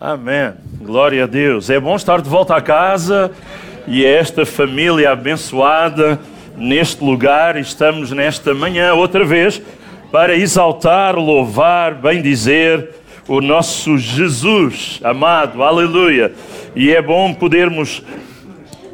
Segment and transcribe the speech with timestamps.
[0.00, 0.54] Amém.
[0.80, 1.68] Glória a Deus.
[1.68, 3.30] É bom estar de volta a casa
[3.86, 6.18] e é esta família abençoada
[6.56, 7.58] neste lugar.
[7.58, 9.60] Estamos nesta manhã outra vez
[10.10, 12.92] para exaltar, louvar, bendizer
[13.28, 15.62] o nosso Jesus amado.
[15.62, 16.32] Aleluia.
[16.74, 18.02] E é bom podermos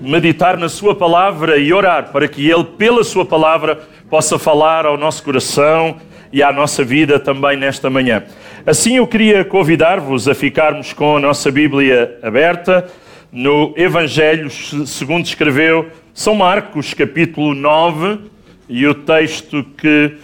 [0.00, 3.78] meditar na Sua palavra e orar para que Ele, pela Sua palavra,
[4.10, 5.98] possa falar ao nosso coração
[6.32, 8.24] e à nossa vida também nesta manhã.
[8.66, 12.88] Assim, eu queria convidar-vos a ficarmos com a nossa Bíblia aberta
[13.30, 18.18] no Evangelho segundo escreveu São Marcos, capítulo 9,
[18.68, 20.16] e o texto que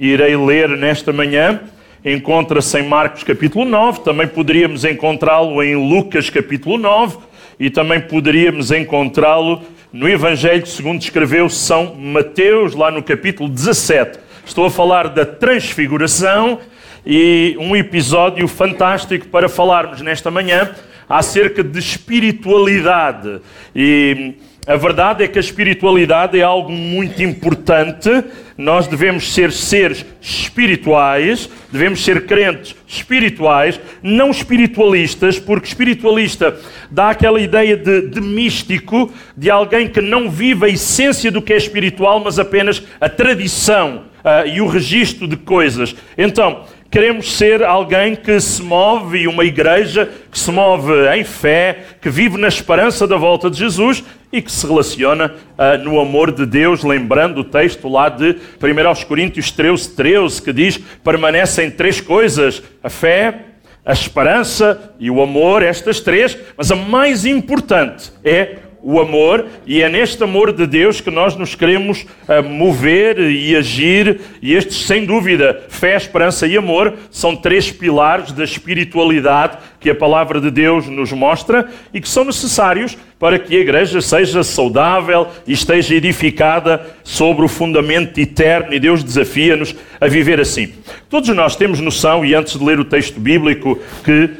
[0.00, 1.60] irei ler nesta manhã
[2.02, 7.18] encontra-se em Marcos, capítulo 9, também poderíamos encontrá-lo em Lucas, capítulo 9,
[7.60, 9.60] e também poderíamos encontrá-lo
[9.92, 14.18] no Evangelho segundo escreveu São Mateus, lá no capítulo 17.
[14.46, 16.60] Estou a falar da transfiguração
[17.06, 20.70] e um episódio fantástico para falarmos nesta manhã
[21.08, 23.40] acerca de espiritualidade.
[23.74, 24.34] E
[24.66, 28.08] a verdade é que a espiritualidade é algo muito importante.
[28.56, 36.58] Nós devemos ser seres espirituais, devemos ser crentes espirituais, não espiritualistas, porque espiritualista
[36.90, 41.52] dá aquela ideia de, de místico, de alguém que não vive a essência do que
[41.52, 45.94] é espiritual, mas apenas a tradição uh, e o registro de coisas.
[46.16, 46.64] Então,
[46.94, 52.08] Queremos ser alguém que se move, e uma igreja que se move em fé, que
[52.08, 56.46] vive na esperança da volta de Jesus e que se relaciona uh, no amor de
[56.46, 62.62] Deus, lembrando o texto lá de 1 Coríntios 13, 13, que diz: permanecem três coisas:
[62.80, 63.40] a fé,
[63.84, 69.82] a esperança e o amor, estas três, mas a mais importante é o amor, e
[69.82, 74.84] é neste amor de Deus que nós nos queremos uh, mover e agir, e estes,
[74.86, 80.50] sem dúvida, fé, esperança e amor, são três pilares da espiritualidade que a palavra de
[80.50, 85.94] Deus nos mostra e que são necessários para que a igreja seja saudável e esteja
[85.94, 90.74] edificada sobre o fundamento eterno, e Deus desafia-nos a viver assim.
[91.08, 94.30] Todos nós temos noção, e antes de ler o texto bíblico que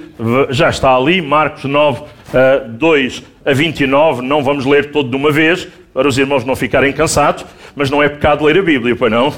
[0.50, 2.02] já está ali, Marcos 9,
[2.34, 6.56] uh, 2 a 29, não vamos ler todo de uma vez, para os irmãos não
[6.56, 7.46] ficarem cansados,
[7.76, 9.32] mas não é pecado ler a Bíblia, pois não?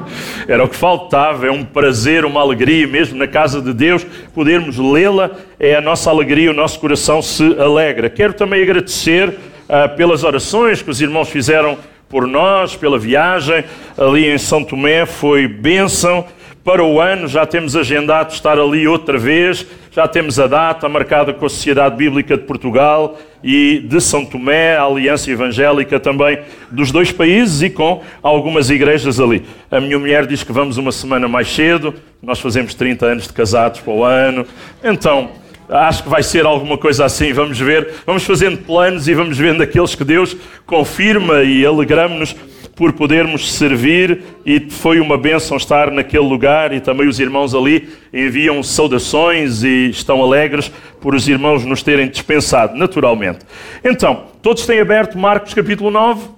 [0.46, 4.04] Era o que faltava, é um prazer, uma alegria, mesmo na casa de Deus,
[4.34, 8.10] podermos lê-la, é a nossa alegria, o nosso coração se alegra.
[8.10, 13.64] Quero também agradecer uh, pelas orações que os irmãos fizeram por nós, pela viagem
[13.96, 16.26] ali em São Tomé, foi bênção.
[16.62, 21.34] Para o ano já temos agendado estar ali outra vez, já temos a data marcada
[21.34, 26.38] com a Sociedade Bíblica de Portugal e de São Tomé, a Aliança Evangélica também
[26.70, 29.44] dos dois países e com algumas igrejas ali.
[29.70, 33.34] A minha mulher diz que vamos uma semana mais cedo, nós fazemos 30 anos de
[33.34, 34.46] casados para o ano,
[34.82, 35.30] então
[35.68, 37.34] acho que vai ser alguma coisa assim.
[37.34, 42.34] Vamos ver, vamos fazendo planos e vamos vendo aqueles que Deus confirma e alegramos-nos
[42.74, 47.88] por podermos servir e foi uma bênção estar naquele lugar e também os irmãos ali
[48.12, 53.40] enviam saudações e estão alegres por os irmãos nos terem dispensado, naturalmente.
[53.84, 56.28] Então, todos têm aberto Marcos capítulo 9?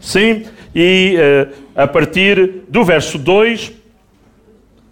[0.00, 0.44] Sim?
[0.74, 3.72] E uh, a partir do verso 2,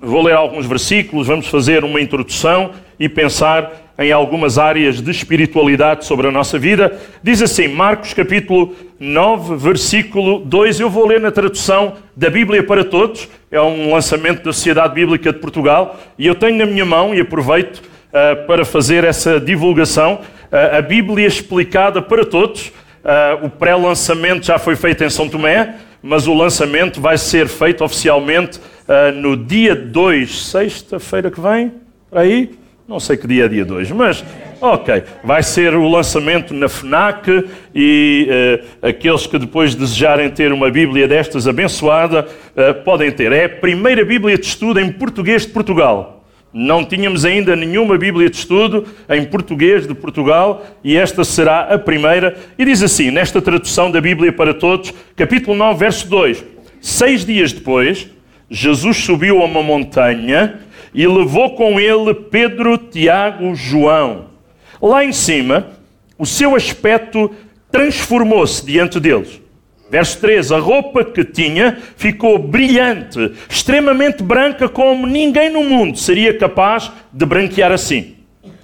[0.00, 6.04] vou ler alguns versículos, vamos fazer uma introdução e pensar em algumas áreas de espiritualidade
[6.04, 6.98] sobre a nossa vida.
[7.22, 10.80] Diz assim, Marcos capítulo 9, versículo 2.
[10.80, 13.28] Eu vou ler na tradução da Bíblia para Todos.
[13.50, 15.98] É um lançamento da Sociedade Bíblica de Portugal.
[16.18, 20.20] E eu tenho na minha mão, e aproveito uh, para fazer essa divulgação,
[20.52, 22.68] uh, a Bíblia explicada para todos.
[22.68, 27.82] Uh, o pré-lançamento já foi feito em São Tomé, mas o lançamento vai ser feito
[27.82, 28.60] oficialmente
[29.16, 31.72] no dia 2, sexta-feira que vem,
[32.12, 32.52] aí,
[32.88, 34.24] não sei que dia é dia 2, mas
[34.60, 35.02] ok.
[35.24, 41.08] Vai ser o lançamento na FNAC e uh, aqueles que depois desejarem ter uma Bíblia
[41.08, 43.32] destas abençoada uh, podem ter.
[43.32, 46.24] É a primeira Bíblia de estudo em português de Portugal.
[46.52, 51.78] Não tínhamos ainda nenhuma Bíblia de estudo em português de Portugal e esta será a
[51.78, 52.36] primeira.
[52.56, 56.44] E diz assim, nesta tradução da Bíblia para Todos, capítulo 9, verso 2:
[56.80, 58.08] Seis dias depois,
[58.48, 60.60] Jesus subiu a uma montanha
[60.96, 64.30] e levou com ele Pedro, Tiago, João.
[64.80, 65.68] Lá em cima,
[66.18, 67.30] o seu aspecto
[67.70, 69.42] transformou-se diante deles.
[69.90, 76.36] Verso 3: A roupa que tinha ficou brilhante, extremamente branca, como ninguém no mundo seria
[76.36, 78.14] capaz de branquear assim.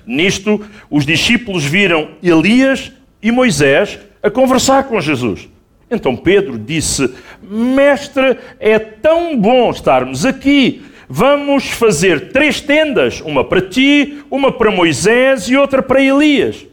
[0.07, 2.91] Nisto, os discípulos viram Elias
[3.23, 5.51] e Moisés a conversar com Jesus.
[5.91, 7.13] Então Pedro disse:
[7.43, 10.83] Mestre, é tão bom estarmos aqui
[11.15, 16.67] Vamos fazer três tendas: uma para ti, uma para Moisés e outra para Elias.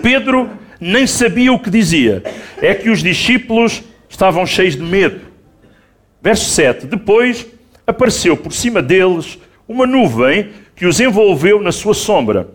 [0.00, 0.48] Pedro
[0.80, 2.22] nem sabia o que dizia.
[2.58, 5.22] É que os discípulos estavam cheios de medo.
[6.22, 7.44] Verso 7: Depois
[7.84, 9.36] apareceu por cima deles
[9.66, 12.50] uma nuvem que os envolveu na sua sombra.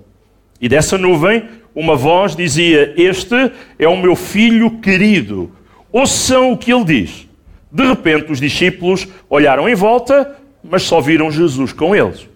[0.61, 1.43] E dessa nuvem
[1.75, 5.51] uma voz dizia: Este é o meu filho querido.
[5.91, 7.27] Ouçam o que ele diz.
[7.69, 10.36] De repente, os discípulos olharam em volta,
[10.69, 12.27] mas só viram Jesus com eles.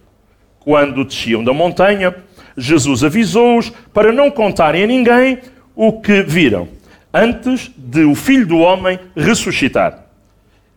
[0.60, 2.14] Quando desciam da montanha,
[2.56, 5.38] Jesus avisou-os para não contarem a ninguém
[5.74, 6.68] o que viram,
[7.12, 10.06] antes de o filho do homem ressuscitar.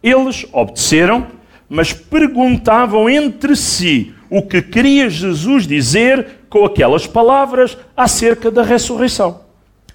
[0.01, 1.27] Eles obedeceram,
[1.69, 9.41] mas perguntavam entre si o que queria Jesus dizer com aquelas palavras acerca da ressurreição.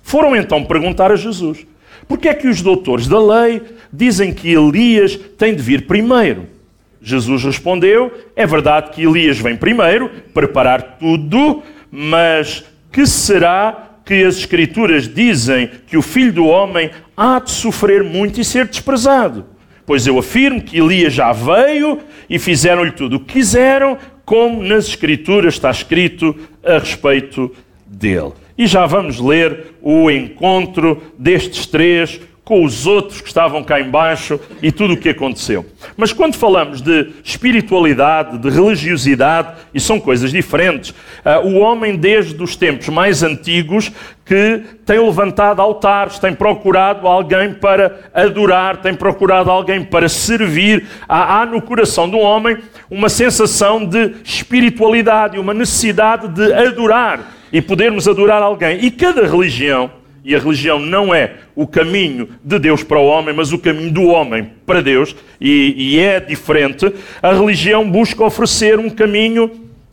[0.02, 1.66] Foram então perguntar a Jesus:
[2.08, 6.59] por que é que os doutores da lei dizem que Elias tem de vir primeiro?
[7.02, 14.36] Jesus respondeu: é verdade que Elias vem primeiro, preparar tudo, mas que será que as
[14.36, 19.46] Escrituras dizem que o filho do homem há de sofrer muito e ser desprezado?
[19.86, 21.98] Pois eu afirmo que Elias já veio
[22.28, 27.52] e fizeram-lhe tudo o que quiseram, como nas Escrituras está escrito a respeito
[27.86, 28.32] dele.
[28.56, 34.40] E já vamos ler o encontro destes três com os outros que estavam cá embaixo
[34.60, 35.64] e tudo o que aconteceu.
[35.96, 42.42] Mas quando falamos de espiritualidade, de religiosidade, e são coisas diferentes, uh, o homem desde
[42.42, 43.92] os tempos mais antigos
[44.24, 50.86] que tem levantado altares, tem procurado alguém para adorar, tem procurado alguém para servir.
[51.08, 52.56] Há, há no coração do homem
[52.90, 58.84] uma sensação de espiritualidade, uma necessidade de adorar e podermos adorar alguém.
[58.84, 59.90] E cada religião,
[60.24, 63.90] e a religião não é o caminho de Deus para o homem, mas o caminho
[63.90, 69.50] do homem para Deus, e, e é diferente, a religião busca oferecer um caminho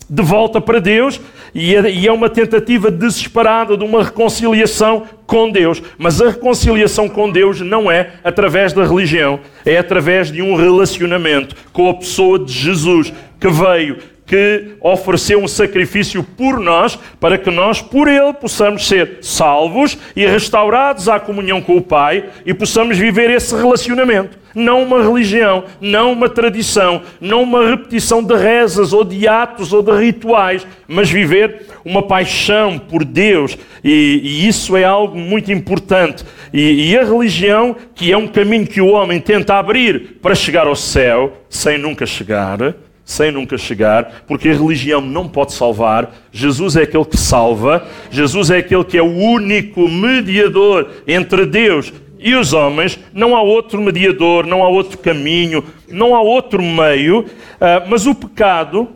[0.09, 1.19] de volta para Deus
[1.53, 5.81] e é, e é uma tentativa desesperada de uma reconciliação com Deus.
[5.97, 11.55] Mas a reconciliação com Deus não é através da religião, é através de um relacionamento
[11.73, 13.97] com a pessoa de Jesus que veio
[14.27, 20.27] que ofereceu um sacrifício por nós, para que nós, por ele, possamos ser salvos e
[20.27, 24.37] restaurados à comunhão com o Pai e possamos viver esse relacionamento.
[24.53, 29.83] Não uma religião, não uma tradição, não uma repetição de rezas ou de atos ou
[29.83, 33.57] de rituais, mas viver uma paixão por Deus.
[33.83, 36.25] E, e isso é algo muito importante.
[36.51, 40.65] E, e a religião, que é um caminho que o homem tenta abrir para chegar
[40.65, 42.59] ao céu, sem nunca chegar
[43.07, 46.13] sem nunca chegar, porque a religião não pode salvar.
[46.29, 51.93] Jesus é aquele que salva, Jesus é aquele que é o único mediador entre Deus
[52.19, 52.99] e os homens.
[53.13, 57.25] Não há outro mediador, não há outro caminho, não há outro meio.
[57.61, 58.89] Ah, mas o pecado,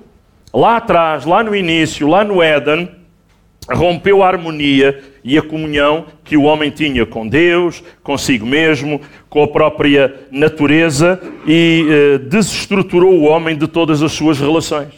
[0.53, 2.89] lá atrás, lá no início, lá no Éden,
[3.69, 8.99] rompeu a harmonia e a comunhão que o homem tinha com Deus, consigo mesmo,
[9.29, 14.93] com a própria natureza e eh, desestruturou o homem de todas as suas relações.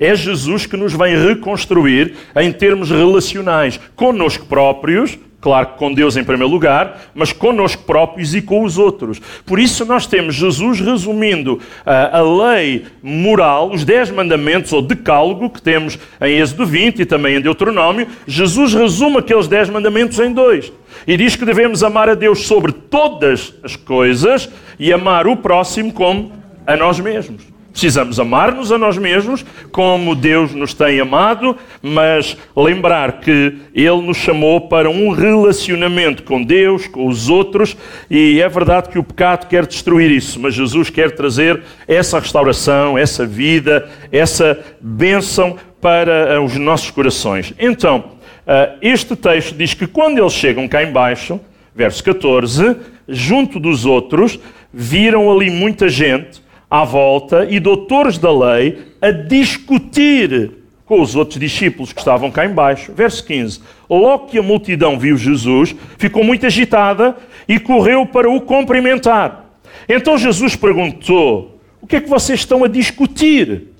[0.00, 6.16] É Jesus que nos vem reconstruir em termos relacionais, conosco próprios Claro que com Deus
[6.16, 9.20] em primeiro lugar, mas connosco próprios e com os outros.
[9.44, 15.50] Por isso nós temos Jesus resumindo uh, a lei moral, os dez mandamentos ou decálogo
[15.50, 18.08] que temos em Êxodo 20 e também em Deuteronômio.
[18.26, 20.72] Jesus resume aqueles dez mandamentos em dois.
[21.06, 25.92] E diz que devemos amar a Deus sobre todas as coisas e amar o próximo
[25.92, 26.32] como
[26.66, 27.55] a nós mesmos.
[27.76, 34.16] Precisamos amar-nos a nós mesmos como Deus nos tem amado, mas lembrar que Ele nos
[34.16, 37.76] chamou para um relacionamento com Deus, com os outros,
[38.10, 42.96] e é verdade que o pecado quer destruir isso, mas Jesus quer trazer essa restauração,
[42.96, 47.52] essa vida, essa bênção para eh, os nossos corações.
[47.58, 48.12] Então,
[48.46, 51.38] eh, este texto diz que quando eles chegam cá embaixo,
[51.74, 52.74] verso 14,
[53.06, 54.40] junto dos outros,
[54.72, 60.50] viram ali muita gente à volta e doutores da lei a discutir
[60.84, 62.92] com os outros discípulos que estavam cá embaixo.
[62.92, 63.60] Verso 15.
[63.90, 67.16] Logo que a multidão viu Jesus, ficou muito agitada
[67.48, 69.46] e correu para o cumprimentar.
[69.88, 73.74] Então Jesus perguntou: O que é que vocês estão a discutir?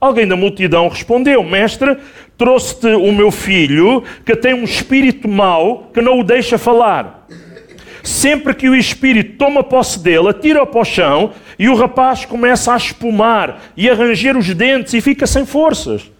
[0.00, 1.96] Alguém da multidão respondeu: Mestre,
[2.38, 7.26] trouxe-te o meu filho que tem um espírito mau que não o deixa falar.
[8.02, 12.72] Sempre que o espírito toma posse dele, atira-o para o chão e o rapaz começa
[12.72, 16.10] a espumar e a ranger os dentes e fica sem forças.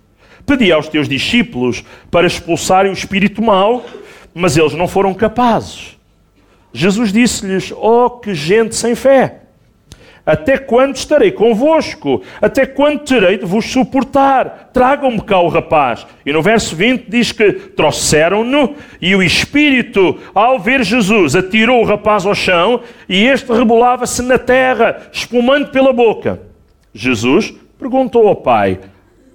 [0.44, 3.84] Pedi aos teus discípulos para expulsarem o espírito mau,
[4.34, 5.98] mas eles não foram capazes.
[6.72, 9.39] Jesus disse-lhes: Oh, que gente sem fé!
[10.24, 12.22] Até quando estarei convosco?
[12.40, 14.70] Até quando terei de vos suportar?
[14.72, 16.06] Tragam-me cá o rapaz.
[16.24, 21.86] E no verso 20 diz que trouxeram-no e o espírito, ao ver Jesus, atirou o
[21.86, 26.40] rapaz ao chão e este rebolava-se na terra, espumando pela boca.
[26.92, 28.78] Jesus perguntou ao pai: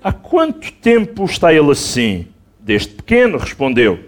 [0.03, 2.27] Há quanto tempo está ele assim?
[2.59, 3.99] Desde pequeno, respondeu.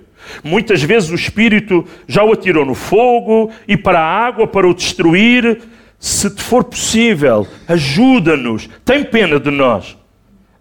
[0.44, 4.74] Muitas vezes o Espírito já o atirou no fogo e para a água para o
[4.74, 5.62] destruir.
[6.00, 9.98] Se te for possível, ajuda-nos, tem pena de nós.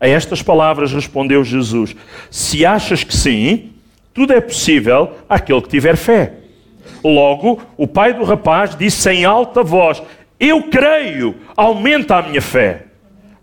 [0.00, 1.94] A estas palavras respondeu Jesus:
[2.30, 3.70] Se achas que sim,
[4.14, 6.34] tudo é possível àquele que tiver fé.
[7.04, 10.02] Logo, o pai do rapaz disse em alta voz:
[10.40, 12.86] Eu creio, aumenta a minha fé.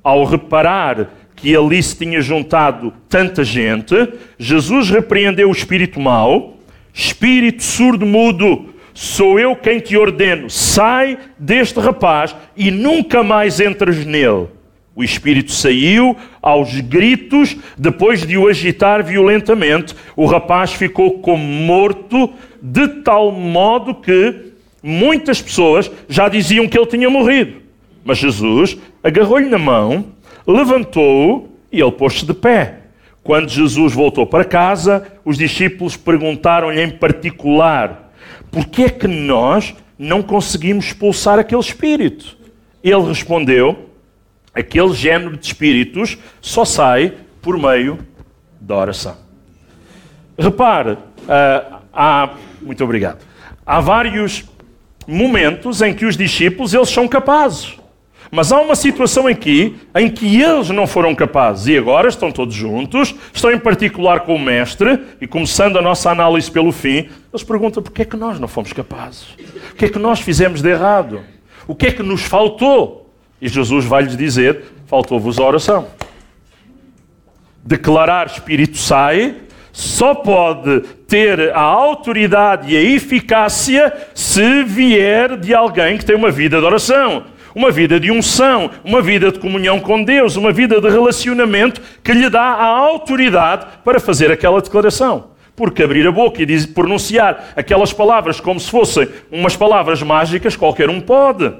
[0.03, 3.95] Ao reparar que ali se tinha juntado tanta gente,
[4.37, 6.57] Jesus repreendeu o espírito mau,
[6.93, 14.47] espírito surdo-mudo, sou eu quem te ordeno, sai deste rapaz e nunca mais entres nele.
[14.95, 22.31] O espírito saiu aos gritos, depois de o agitar violentamente, o rapaz ficou como morto,
[22.61, 27.63] de tal modo que muitas pessoas já diziam que ele tinha morrido.
[28.05, 30.05] Mas Jesus agarrou-lhe na mão,
[30.45, 32.81] levantou-o e ele pôs-se de pé.
[33.23, 38.11] Quando Jesus voltou para casa, os discípulos perguntaram-lhe em particular:
[38.53, 42.37] por que é que nós não conseguimos expulsar aquele espírito?
[42.83, 43.89] Ele respondeu:
[44.53, 47.97] aquele género de espíritos só sai por meio
[48.61, 49.17] da oração.
[50.37, 53.25] Repare, uh, há, muito obrigado.
[53.65, 54.45] Há vários
[55.07, 57.75] momentos em que os discípulos eles são capazes.
[58.35, 62.55] Mas há uma situação aqui em que eles não foram capazes e agora estão todos
[62.55, 67.43] juntos, estão em particular com o Mestre e começando a nossa análise pelo fim, eles
[67.43, 69.27] perguntam porquê é que nós não fomos capazes?
[69.71, 71.21] O que é que nós fizemos de errado?
[71.67, 73.13] O que é que nos faltou?
[73.39, 75.89] E Jesus vai-lhes dizer: faltou-vos a oração.
[77.63, 79.35] Declarar Espírito sai
[79.71, 86.31] só pode ter a autoridade e a eficácia se vier de alguém que tem uma
[86.31, 90.79] vida de oração uma vida de unção, uma vida de comunhão com Deus, uma vida
[90.79, 95.31] de relacionamento que lhe dá a autoridade para fazer aquela declaração.
[95.55, 100.89] Porque abrir a boca e pronunciar aquelas palavras como se fossem umas palavras mágicas, qualquer
[100.89, 101.53] um pode.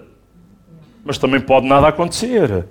[1.06, 2.66] Mas também pode nada acontecer.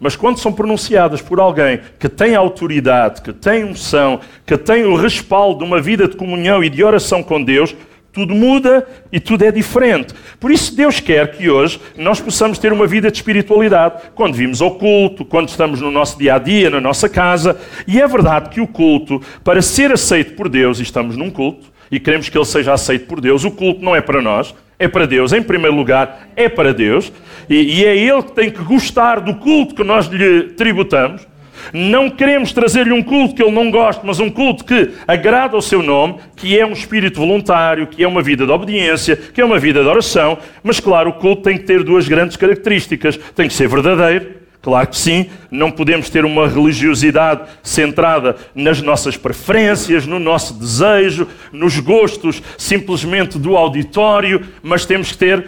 [0.00, 4.96] Mas quando são pronunciadas por alguém que tem autoridade, que tem unção, que tem o
[4.96, 7.74] respaldo de uma vida de comunhão e de oração com Deus,
[8.14, 10.14] tudo muda e tudo é diferente.
[10.38, 14.02] Por isso, Deus quer que hoje nós possamos ter uma vida de espiritualidade.
[14.14, 17.58] Quando vimos ao culto, quando estamos no nosso dia a dia, na nossa casa.
[17.88, 21.66] E é verdade que o culto, para ser aceito por Deus, e estamos num culto,
[21.90, 24.86] e queremos que ele seja aceito por Deus, o culto não é para nós, é
[24.86, 25.32] para Deus.
[25.32, 27.12] Em primeiro lugar, é para Deus.
[27.50, 31.26] E, e é Ele que tem que gostar do culto que nós lhe tributamos.
[31.72, 35.62] Não queremos trazer-lhe um culto que ele não goste, mas um culto que agrada ao
[35.62, 39.44] seu nome, que é um espírito voluntário, que é uma vida de obediência, que é
[39.44, 40.38] uma vida de oração.
[40.62, 44.86] Mas, claro, o culto tem que ter duas grandes características: tem que ser verdadeiro Claro
[44.86, 51.78] que sim, não podemos ter uma religiosidade centrada nas nossas preferências, no nosso desejo, nos
[51.78, 55.44] gostos simplesmente do auditório, mas temos que ter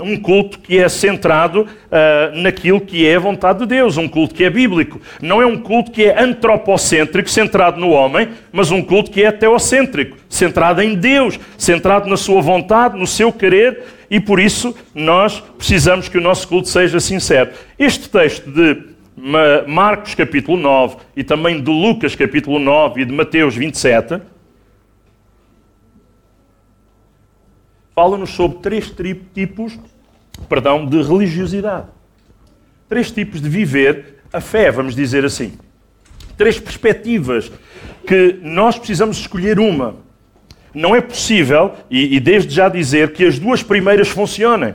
[0.00, 4.06] um, um culto que é centrado uh, naquilo que é a vontade de Deus, um
[4.06, 5.00] culto que é bíblico.
[5.20, 9.32] Não é um culto que é antropocêntrico, centrado no homem, mas um culto que é
[9.32, 15.40] teocêntrico, centrado em Deus, centrado na sua vontade, no seu querer e por isso nós
[15.56, 17.52] precisamos que o nosso culto seja sincero.
[17.78, 18.94] Este texto de
[19.66, 24.20] Marcos capítulo 9 e também de Lucas capítulo 9 e de Mateus 27
[27.94, 28.92] fala-nos sobre três
[29.32, 29.78] tipos
[30.48, 31.86] perdão, de religiosidade.
[32.88, 35.52] Três tipos de viver a fé, vamos dizer assim.
[36.36, 37.50] Três perspectivas
[38.04, 39.96] que nós precisamos escolher uma
[40.74, 44.74] não é possível, e, e desde já dizer, que as duas primeiras funcionem.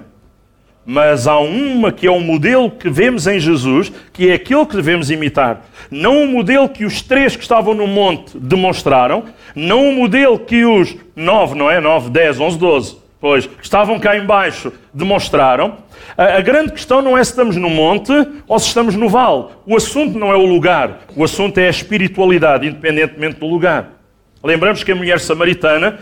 [0.86, 4.75] Mas há uma que é o modelo que vemos em Jesus, que é aquele que
[4.75, 5.62] devemos imitar.
[5.91, 10.65] Não o modelo que os três que estavam no monte demonstraram, não o modelo que
[10.65, 11.79] os nove, não é?
[11.79, 15.77] Nove, dez, onze, doze, pois, que estavam cá embaixo demonstraram.
[16.18, 18.12] A, a grande questão não é se estamos no monte
[18.48, 19.46] ou se estamos no vale.
[19.68, 23.99] O assunto não é o lugar, o assunto é a espiritualidade, independentemente do lugar.
[24.43, 26.00] Lembramos que a mulher samaritana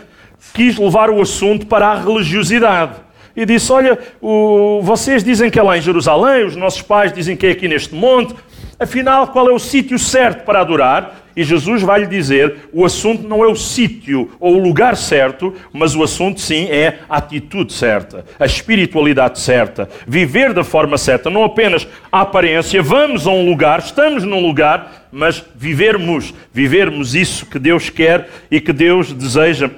[0.54, 2.92] quis levar o assunto para a religiosidade.
[3.36, 7.36] E disse: Olha, o, vocês dizem que é lá em Jerusalém, os nossos pais dizem
[7.36, 8.34] que é aqui neste monte.
[8.78, 11.28] Afinal, qual é o sítio certo para adorar?
[11.38, 15.54] e Jesus vai lhe dizer: o assunto não é o sítio ou o lugar certo,
[15.72, 21.30] mas o assunto sim é a atitude certa, a espiritualidade certa, viver da forma certa,
[21.30, 27.46] não apenas a aparência, vamos a um lugar, estamos num lugar, mas vivermos, vivermos isso
[27.46, 29.70] que Deus quer e que Deus deseja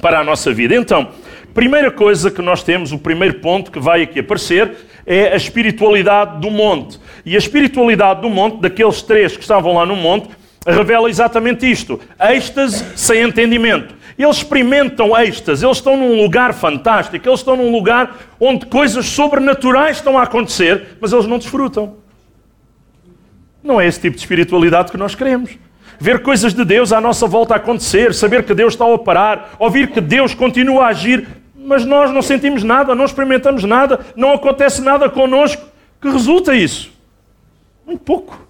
[0.00, 0.76] para a nossa vida.
[0.76, 1.08] Então,
[1.54, 4.72] primeira coisa que nós temos, o primeiro ponto que vai aqui aparecer,
[5.06, 6.98] é a espiritualidade do monte.
[7.24, 10.28] E a espiritualidade do monte, daqueles três que estavam lá no monte,
[10.66, 13.94] revela exatamente isto: êxtase sem entendimento.
[14.18, 19.96] Eles experimentam êxtase, eles estão num lugar fantástico, eles estão num lugar onde coisas sobrenaturais
[19.96, 21.96] estão a acontecer, mas eles não desfrutam.
[23.62, 25.58] Não é esse tipo de espiritualidade que nós queremos.
[25.98, 29.88] Ver coisas de Deus à nossa volta acontecer, saber que Deus está a operar, ouvir
[29.88, 31.26] que Deus continua a agir,
[31.64, 35.62] mas nós não sentimos nada, não experimentamos nada, não acontece nada connosco.
[36.00, 36.92] Que resulta isso?
[37.86, 38.46] Muito pouco.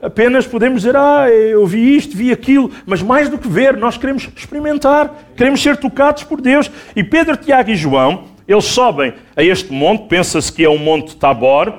[0.00, 3.96] Apenas podemos dizer, ah, eu vi isto, vi aquilo, mas mais do que ver, nós
[3.96, 6.70] queremos experimentar, queremos ser tocados por Deus.
[6.94, 11.16] E Pedro, Tiago e João, eles sobem a este monte, pensa-se que é o Monte
[11.16, 11.72] Tabor,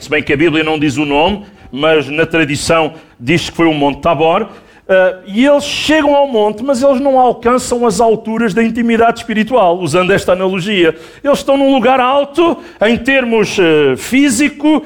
[0.00, 3.66] se bem que a Bíblia não diz o nome, mas na tradição diz que foi
[3.66, 4.48] o Monte Tabor.
[4.82, 9.78] Uh, e eles chegam ao monte, mas eles não alcançam as alturas da intimidade espiritual,
[9.78, 10.96] usando esta analogia.
[11.22, 14.82] Eles estão num lugar alto em termos uh, físico, uh,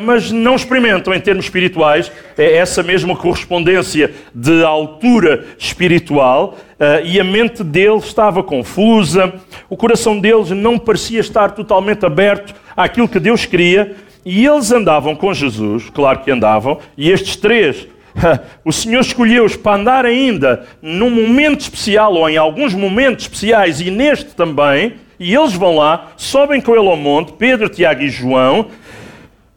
[0.00, 2.10] mas não experimentam em termos espirituais.
[2.38, 6.56] É essa mesma correspondência de altura espiritual.
[7.04, 9.32] e a mente deles estava confusa,
[9.70, 13.94] o coração deles não parecia estar totalmente aberto àquilo que Deus queria.
[14.24, 17.86] E eles andavam com Jesus, claro que andavam, e estes três
[18.64, 23.90] o Senhor escolheu-os para andar ainda num momento especial ou em alguns momentos especiais e
[23.90, 28.68] neste também, e eles vão lá, sobem com ele ao monte, Pedro, Tiago e João,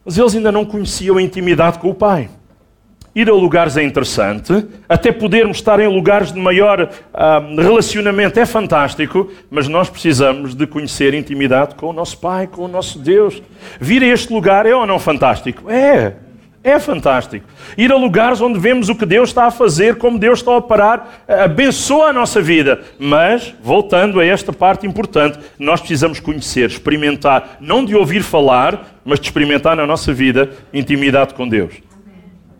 [0.04, 2.30] mas eles ainda não conheciam a intimidade com o Pai.
[3.14, 8.46] Ir a lugares é interessante, até podermos estar em lugares de maior ah, relacionamento é
[8.46, 13.42] fantástico, mas nós precisamos de conhecer intimidade com o nosso Pai, com o nosso Deus.
[13.80, 15.68] Vir a este lugar é ou não fantástico?
[15.68, 16.27] É.
[16.62, 17.46] É fantástico.
[17.76, 20.56] Ir a lugares onde vemos o que Deus está a fazer, como Deus está a
[20.56, 22.82] operar, abençoa a nossa vida.
[22.98, 29.20] Mas, voltando a esta parte importante, nós precisamos conhecer, experimentar, não de ouvir falar, mas
[29.20, 31.74] de experimentar na nossa vida intimidade com Deus.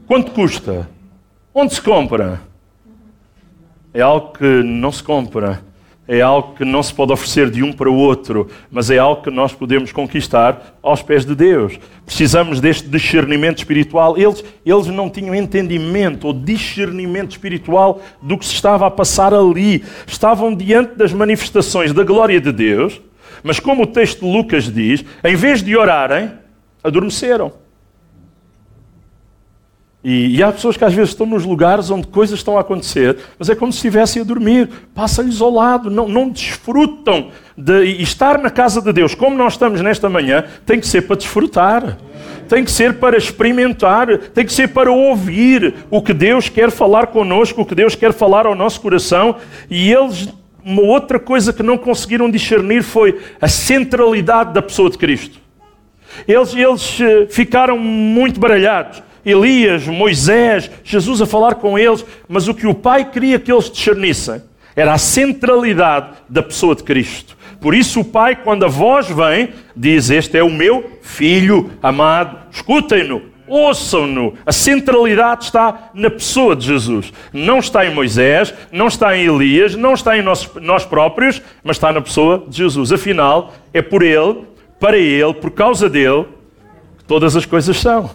[0.06, 0.88] Quanto custa?
[1.52, 2.40] Onde se compra?
[3.92, 5.60] É algo que não se compra
[6.08, 9.22] é algo que não se pode oferecer de um para o outro, mas é algo
[9.22, 11.78] que nós podemos conquistar aos pés de Deus.
[12.06, 14.16] Precisamos deste discernimento espiritual.
[14.16, 19.84] Eles, eles não tinham entendimento ou discernimento espiritual do que se estava a passar ali.
[20.06, 22.98] Estavam diante das manifestações da glória de Deus,
[23.42, 26.32] mas como o texto de Lucas diz, em vez de orarem,
[26.82, 27.52] adormeceram.
[30.10, 33.18] E, e, há pessoas que às vezes estão nos lugares onde coisas estão a acontecer,
[33.38, 38.38] mas é como se estivessem a dormir, passa-lhes ao lado, não, não desfrutam de estar
[38.38, 41.98] na casa de Deus, como nós estamos nesta manhã, tem que ser para desfrutar,
[42.48, 47.08] tem que ser para experimentar, tem que ser para ouvir o que Deus quer falar
[47.08, 49.36] connosco, o que Deus quer falar ao nosso coração.
[49.68, 50.30] E eles,
[50.64, 55.38] uma outra coisa que não conseguiram discernir foi a centralidade da pessoa de Cristo.
[56.26, 59.02] Eles, eles eh, ficaram muito baralhados.
[59.24, 63.70] Elias, Moisés, Jesus a falar com eles, mas o que o Pai queria que eles
[63.70, 64.42] discernissem
[64.74, 67.36] era a centralidade da pessoa de Cristo.
[67.60, 72.38] Por isso, o Pai, quando a voz vem, diz: Este é o meu filho amado,
[72.52, 74.34] escutem-no, ouçam-no.
[74.46, 77.12] A centralidade está na pessoa de Jesus.
[77.32, 81.76] Não está em Moisés, não está em Elias, não está em nós, nós próprios, mas
[81.76, 82.92] está na pessoa de Jesus.
[82.92, 84.44] Afinal, é por Ele,
[84.78, 86.26] para Ele, por causa dele,
[86.98, 88.10] que todas as coisas são.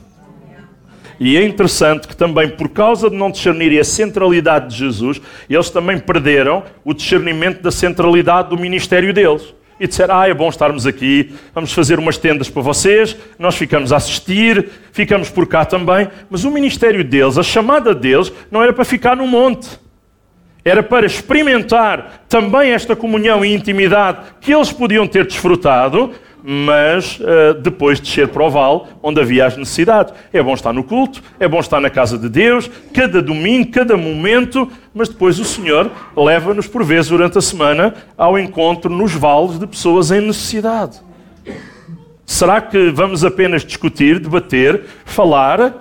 [1.25, 5.69] E é interessante que também, por causa de não discernirem a centralidade de Jesus, eles
[5.69, 9.55] também perderam o discernimento da centralidade do ministério deles.
[9.79, 13.93] E disseram: Ah, é bom estarmos aqui, vamos fazer umas tendas para vocês, nós ficamos
[13.93, 16.09] a assistir, ficamos por cá também.
[16.29, 19.79] Mas o ministério deles, a chamada deles, não era para ficar no monte.
[20.65, 26.11] Era para experimentar também esta comunhão e intimidade que eles podiam ter desfrutado,
[26.43, 30.13] mas uh, depois descer para o vale, onde havia as necessidades.
[30.33, 33.95] É bom estar no culto, é bom estar na casa de Deus, cada domingo, cada
[33.95, 39.57] momento, mas depois o Senhor leva-nos por vezes durante a semana ao encontro nos vales
[39.57, 40.99] de pessoas em necessidade.
[42.25, 45.73] Será que vamos apenas discutir, debater, falar,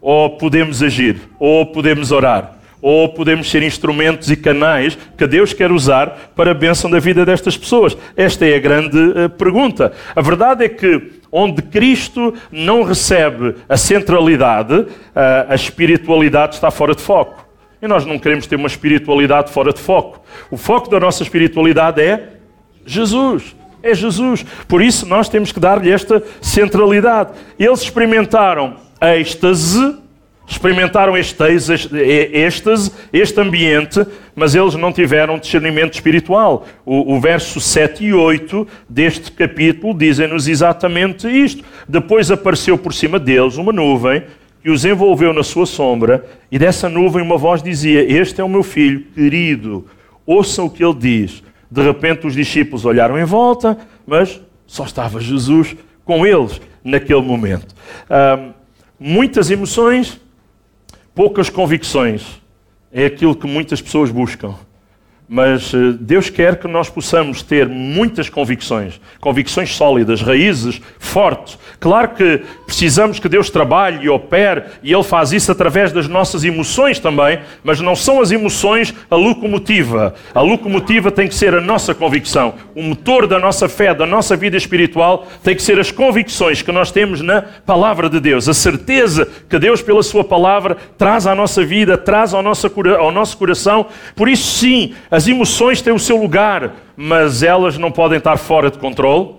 [0.00, 2.61] ou podemos agir, ou podemos orar?
[2.82, 7.24] Ou podemos ser instrumentos e canais que Deus quer usar para a bênção da vida
[7.24, 7.96] destas pessoas?
[8.16, 9.92] Esta é a grande uh, pergunta.
[10.14, 14.88] A verdade é que onde Cristo não recebe a centralidade, uh,
[15.48, 17.46] a espiritualidade está fora de foco.
[17.80, 20.20] E nós não queremos ter uma espiritualidade fora de foco.
[20.50, 22.30] O foco da nossa espiritualidade é
[22.84, 23.56] Jesus.
[23.82, 24.44] É Jesus.
[24.68, 27.30] Por isso nós temos que dar-lhe esta centralidade.
[27.58, 29.96] Eles experimentaram êxtase,
[30.46, 36.66] experimentaram este êxtase, este ambiente, mas eles não tiveram discernimento espiritual.
[36.84, 41.64] O, o verso 7 e 8 deste capítulo dizem-nos exatamente isto.
[41.88, 44.24] Depois apareceu por cima deles uma nuvem
[44.62, 48.48] que os envolveu na sua sombra, e dessa nuvem uma voz dizia: Este é o
[48.48, 49.86] meu filho querido,
[50.24, 51.42] ouçam o que ele diz.
[51.70, 53.76] De repente os discípulos olharam em volta,
[54.06, 55.74] mas só estava Jesus
[56.04, 57.74] com eles naquele momento.
[58.98, 60.20] muitas emoções,
[61.14, 62.40] poucas convicções.
[62.90, 64.54] É aquilo que muitas pessoas buscam.
[65.34, 71.58] Mas eh, Deus quer que nós possamos ter muitas convicções, convicções sólidas, raízes fortes.
[71.80, 76.44] Claro que precisamos que Deus trabalhe e opere, e Ele faz isso através das nossas
[76.44, 80.14] emoções também, mas não são as emoções a locomotiva.
[80.34, 82.52] A locomotiva tem que ser a nossa convicção.
[82.74, 86.72] O motor da nossa fé, da nossa vida espiritual, tem que ser as convicções que
[86.72, 88.50] nós temos na palavra de Deus.
[88.50, 92.68] A certeza que Deus, pela Sua palavra, traz à nossa vida, traz ao nosso,
[93.38, 93.86] coração.
[94.14, 98.36] Por isso, sim, as as emoções têm o seu lugar, mas elas não podem estar
[98.36, 99.36] fora de controle.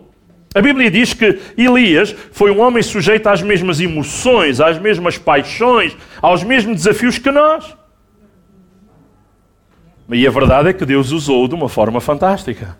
[0.56, 5.98] A Bíblia diz que Elias foi um homem sujeito às mesmas emoções, às mesmas paixões,
[6.22, 7.76] aos mesmos desafios que nós.
[10.10, 12.78] E a verdade é que Deus usou de uma forma fantástica.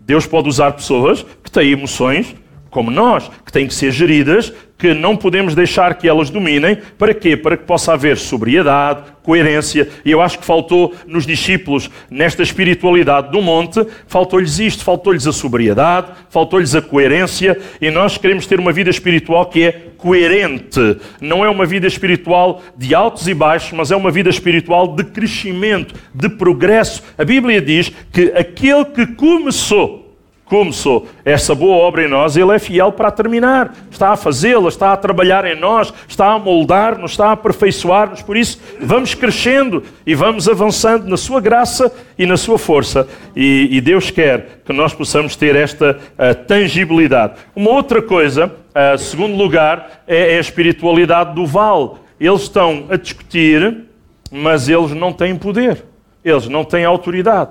[0.00, 2.32] Deus pode usar pessoas que têm emoções
[2.72, 6.76] como nós, que têm que ser geridas que não podemos deixar que elas dominem.
[6.98, 7.36] Para quê?
[7.36, 9.88] Para que possa haver sobriedade, coerência.
[10.04, 15.32] E eu acho que faltou nos discípulos, nesta espiritualidade do monte, faltou-lhes isto, faltou-lhes a
[15.32, 17.56] sobriedade, faltou-lhes a coerência.
[17.80, 20.96] E nós queremos ter uma vida espiritual que é coerente.
[21.20, 25.04] Não é uma vida espiritual de altos e baixos, mas é uma vida espiritual de
[25.04, 27.04] crescimento, de progresso.
[27.16, 30.01] A Bíblia diz que aquele que começou
[30.44, 33.74] começou essa boa obra em nós, Ele é fiel para terminar.
[33.90, 38.22] Está a fazê-la, está a trabalhar em nós, está a moldar-nos, está a aperfeiçoar-nos.
[38.22, 43.08] Por isso, vamos crescendo e vamos avançando na Sua graça e na Sua força.
[43.34, 47.34] E, e Deus quer que nós possamos ter esta uh, tangibilidade.
[47.56, 51.92] Uma outra coisa, uh, segundo lugar, é, é a espiritualidade do vale.
[52.20, 53.84] Eles estão a discutir,
[54.30, 55.84] mas eles não têm poder,
[56.24, 57.50] eles não têm autoridade.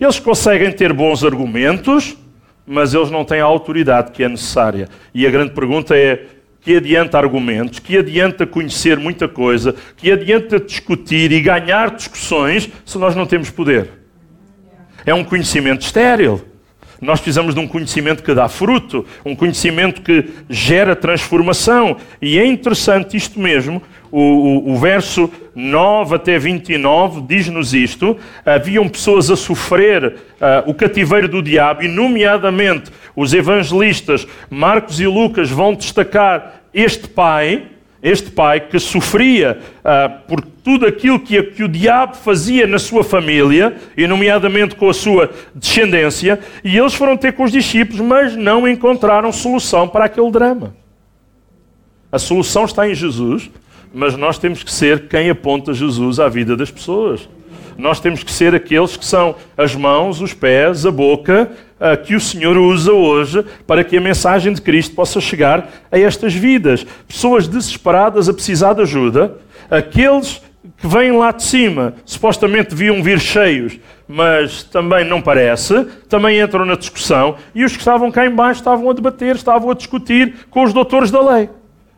[0.00, 2.16] Eles conseguem ter bons argumentos,
[2.72, 4.88] mas eles não têm a autoridade que é necessária.
[5.12, 6.24] E a grande pergunta é:
[6.60, 12.96] que adianta argumentos, que adianta conhecer muita coisa, que adianta discutir e ganhar discussões se
[12.96, 13.90] nós não temos poder?
[15.04, 16.44] É um conhecimento estéril.
[17.00, 21.96] Nós precisamos de um conhecimento que dá fruto, um conhecimento que gera transformação.
[22.20, 23.82] E é interessante isto mesmo,
[24.12, 30.16] o, o, o verso 9 até 29 diz-nos isto: haviam pessoas a sofrer uh,
[30.68, 37.66] o cativeiro do diabo, e, nomeadamente, os evangelistas Marcos e Lucas vão destacar este pai
[38.02, 43.04] este pai que sofria uh, por tudo aquilo que, que, o diabo fazia na sua
[43.04, 48.36] família, e nomeadamente com a sua descendência, e eles foram ter com os discípulos, mas
[48.36, 50.74] não encontraram solução para aquele drama.
[52.10, 53.50] A solução está em Jesus,
[53.92, 57.28] mas nós temos que ser quem aponta Jesus à vida das pessoas.
[57.80, 61.50] Nós temos que ser aqueles que são as mãos, os pés, a boca
[62.04, 66.34] que o Senhor usa hoje para que a mensagem de Cristo possa chegar a estas
[66.34, 66.86] vidas.
[67.08, 69.38] Pessoas desesperadas a precisar de ajuda,
[69.70, 70.42] aqueles
[70.76, 76.66] que vêm lá de cima, supostamente deviam vir cheios, mas também não parece, também entram
[76.66, 80.64] na discussão, e os que estavam cá embaixo estavam a debater, estavam a discutir com
[80.64, 81.48] os doutores da lei,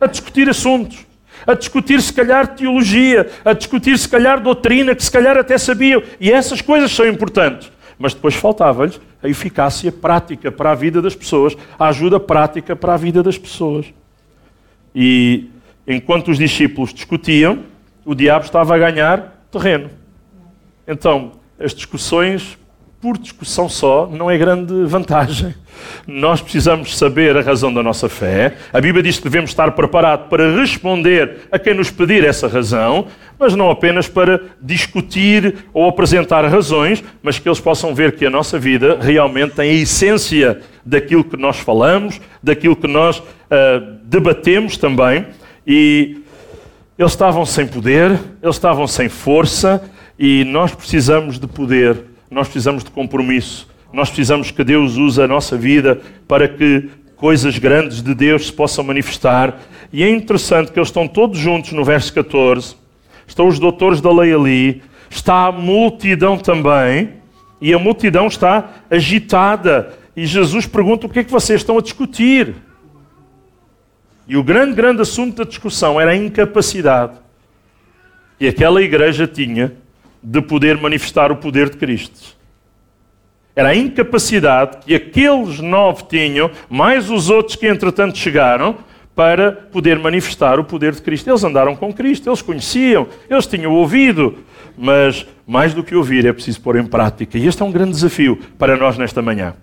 [0.01, 1.05] a discutir assuntos
[1.47, 6.03] a discutir se calhar teologia, a discutir se calhar doutrina, que se calhar até sabiam.
[6.21, 7.71] E essas coisas são importantes.
[7.99, 12.95] Mas depois faltava-lhes a eficácia prática para a vida das pessoas, a ajuda prática para
[12.95, 13.87] a vida das pessoas.
[14.95, 15.49] E
[15.87, 17.61] enquanto os discípulos discutiam,
[18.05, 19.91] o diabo estava a ganhar terreno.
[20.87, 22.59] Então, as discussões
[23.03, 25.53] por discussão só não é grande vantagem.
[26.07, 28.55] Nós precisamos saber a razão da nossa fé.
[28.73, 33.09] A Bíblia diz que devemos estar preparados para responder a quem nos pedir essa razão,
[33.37, 38.31] mas não apenas para discutir ou apresentar razões, mas que eles possam ver que a
[38.31, 43.25] nossa vida realmente tem a essência daquilo que nós falamos, daquilo que nós uh,
[44.05, 45.27] debatemos também.
[45.67, 46.23] E
[46.97, 49.83] Eles estavam sem poder, eles estavam sem força
[50.17, 55.29] e nós precisamos de poder, nós precisamos de compromisso, nós precisamos que Deus use a
[55.29, 59.61] nossa vida para que coisas grandes de Deus se possam manifestar.
[59.93, 62.75] E é interessante que eles estão todos juntos no verso 14.
[63.27, 67.11] Estão os doutores da lei ali, está a multidão também,
[67.61, 69.93] e a multidão está agitada.
[70.17, 72.55] E Jesus pergunta: o que é que vocês estão a discutir?
[74.27, 77.23] E o grande, grande assunto da discussão era a incapacidade
[78.39, 79.73] que aquela igreja tinha
[80.23, 82.37] de poder manifestar o poder de Cristo.
[83.55, 88.77] Era a incapacidade que aqueles nove tinham, mais os outros que entretanto chegaram,
[89.15, 91.29] para poder manifestar o poder de Cristo.
[91.29, 94.39] Eles andaram com Cristo, eles conheciam, eles tinham ouvido,
[94.77, 97.37] mas mais do que ouvir é preciso pôr em prática.
[97.37, 99.55] E este é um grande desafio para nós nesta manhã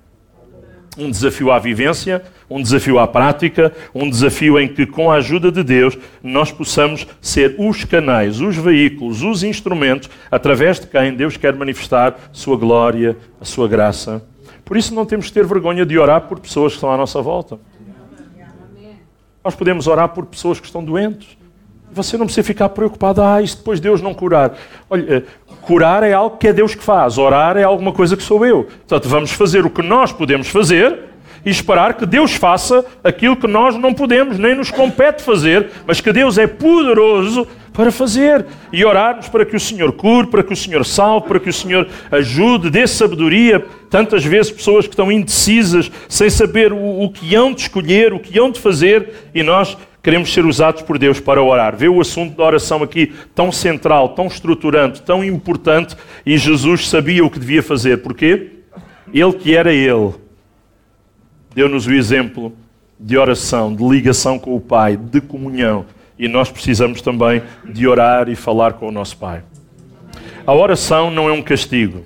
[1.00, 5.52] um desafio à vivência, um desafio à prática, um desafio em que, com a ajuda
[5.52, 11.38] de Deus, nós possamos ser os canais, os veículos, os instrumentos através de quem Deus
[11.38, 14.24] quer manifestar sua glória, a sua graça.
[14.66, 17.22] Por isso não temos que ter vergonha de orar por pessoas que estão à nossa
[17.22, 17.60] volta.
[19.44, 21.38] Nós podemos orar por pessoas que estão doentes.
[21.92, 24.56] Você não precisa ficar preocupado, ah, isso depois Deus não curar.
[24.90, 25.26] Olha,
[25.62, 28.64] curar é algo que é Deus que faz, orar é alguma coisa que sou eu.
[28.64, 31.10] Portanto, vamos fazer o que nós podemos fazer
[31.46, 36.02] e esperar que Deus faça aquilo que nós não podemos, nem nos compete fazer, mas
[36.02, 38.46] que Deus é poderoso para fazer.
[38.74, 41.54] E orarmos para que o Senhor cure, para que o Senhor salve, para que o
[41.54, 43.66] Senhor ajude, dê sabedoria.
[43.90, 48.20] Tantas vezes pessoas que estão indecisas, sem saber o, o que hão de escolher, o
[48.20, 51.76] que hão de fazer, e nós queremos ser usados por Deus para orar.
[51.76, 57.26] Vê o assunto da oração aqui tão central, tão estruturante, tão importante e Jesus sabia
[57.26, 57.98] o que devia fazer.
[57.98, 58.52] Porquê?
[59.14, 60.14] Ele que era Ele,
[61.54, 62.54] deu-nos o exemplo
[63.00, 65.86] de oração, de ligação com o Pai, de comunhão.
[66.18, 69.42] E nós precisamos também de orar e falar com o nosso Pai.
[70.46, 72.04] A oração não é um castigo.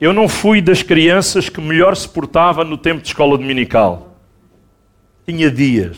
[0.00, 4.18] Eu não fui das crianças que melhor se portava no tempo de escola dominical.
[5.26, 5.96] Tinha dias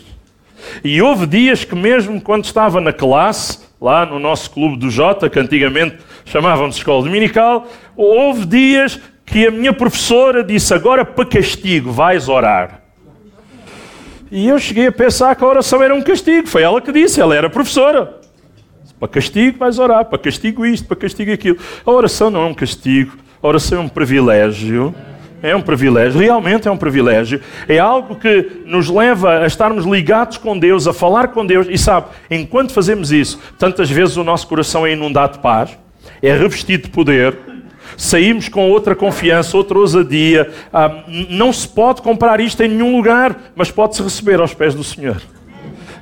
[0.83, 5.29] e houve dias que, mesmo quando estava na classe, lá no nosso clube do Jota,
[5.29, 11.91] que antigamente chamávamos escola dominical, houve dias que a minha professora disse: Agora para castigo,
[11.91, 12.81] vais orar.
[14.31, 16.47] E eu cheguei a pensar que a oração era um castigo.
[16.47, 18.17] Foi ela que disse, ela era professora.
[18.99, 21.57] Para castigo vais orar, para castigo isto, para castigo aquilo.
[21.85, 24.93] A oração não é um castigo, a oração é um privilégio.
[25.41, 27.39] É um privilégio, realmente é um privilégio.
[27.67, 31.67] É algo que nos leva a estarmos ligados com Deus, a falar com Deus.
[31.69, 35.77] E sabe, enquanto fazemos isso, tantas vezes o nosso coração é inundado de paz,
[36.23, 37.37] é revestido de poder,
[37.95, 40.49] saímos com outra confiança, outra ousadia.
[40.73, 44.83] Ah, não se pode comprar isto em nenhum lugar, mas pode-se receber aos pés do
[44.83, 45.21] Senhor.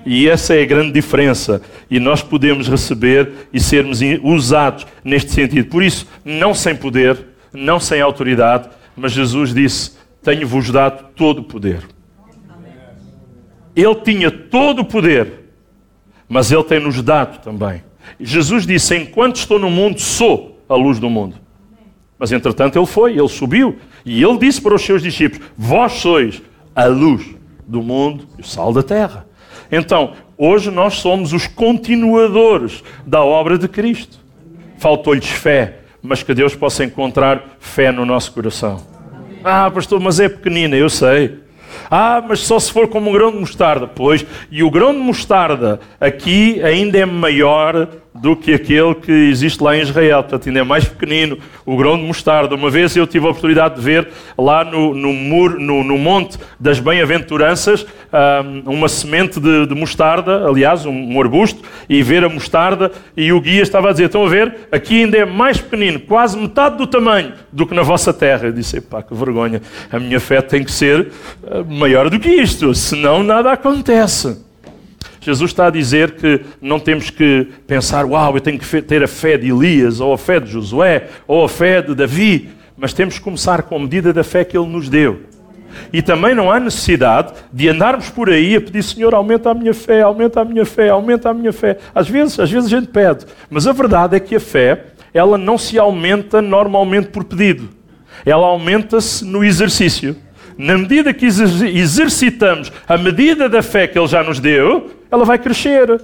[0.06, 1.62] E essa é a grande diferença.
[1.92, 5.68] E nós podemos receber e sermos usados neste sentido.
[5.68, 7.18] Por isso, não sem poder,
[7.52, 11.84] não sem autoridade mas Jesus disse: Tenho-vos dado todo o poder.
[13.76, 15.46] Ele tinha todo o poder,
[16.30, 17.84] mas Ele tem-nos dado também.
[18.20, 21.36] Jesus disse: Enquanto estou no mundo, sou a luz do mundo.
[22.18, 26.42] Mas entretanto Ele foi, Ele subiu, e Ele disse para os seus discípulos: Vós sois
[26.74, 27.36] a luz
[27.68, 29.28] do mundo e o sal da terra.
[29.72, 34.20] Então, hoje nós somos os continuadores da obra de Cristo.
[34.78, 38.82] Faltou-lhes fé, mas que Deus possa encontrar fé no nosso coração.
[39.44, 41.40] Ah, pastor, mas é pequenina, eu sei.
[41.90, 43.88] Ah, mas só se for como um grão de mostarda.
[43.88, 49.62] Pois, e o grão de mostarda aqui ainda é maior do que aquele que existe
[49.62, 50.24] lá em Israel.
[50.24, 52.56] Portanto, ainda é mais pequenino, o grão de mostarda.
[52.56, 55.14] Uma vez eu tive a oportunidade de ver lá no, no,
[55.60, 57.86] no, no Monte das Bem-aventuranças
[58.66, 62.92] uma semente de, de, mostarda, aliás, um, arbusto, e ver a mostarda.
[63.16, 64.56] E o guia estava a dizer: Estão a ver?
[64.72, 68.48] Aqui ainda é mais pequenino, quase metade do tamanho do que na vossa terra.
[68.48, 69.62] Eu disse: Pá, que vergonha.
[69.92, 71.12] A minha fé tem que ser
[71.46, 74.44] ah, maior do que isto, senão nada acontece.
[75.26, 79.08] Jesus está a dizer que não temos que pensar, uau, eu tenho que ter a
[79.08, 83.18] fé de Elias, ou a fé de Josué, ou a fé de Davi, mas temos
[83.18, 85.22] que começar com a medida da fé que Ele nos deu.
[85.92, 89.74] E também não há necessidade de andarmos por aí a pedir, Senhor, aumenta a minha
[89.74, 91.80] fé, aumenta a minha fé, aumenta a minha fé.
[91.94, 95.40] Às vezes, às vezes a gente pede, mas a verdade é que a fé, ela
[95.40, 97.70] não se aumenta normalmente por pedido.
[98.24, 100.16] Ela aumenta-se no exercício.
[100.58, 105.38] Na medida que exercitamos a medida da fé que Ele já nos deu, ela vai
[105.38, 106.02] crescer.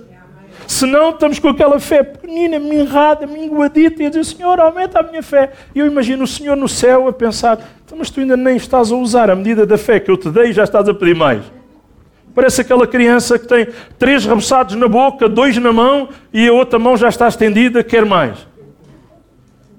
[0.68, 5.04] Se não, estamos com aquela fé pequenina, minrada, minguadita, e a dizer, Senhor, aumenta a
[5.04, 5.52] minha fé.
[5.76, 8.92] E eu imagino o Senhor no céu a pensar, então, mas tu ainda nem estás
[8.92, 11.44] a usar a medida da fé que eu te dei já estás a pedir mais.
[12.34, 13.68] Parece aquela criança que tem
[14.00, 18.06] três rabuçados na boca, dois na mão e a outra mão já está estendida, quer
[18.06, 18.51] mais.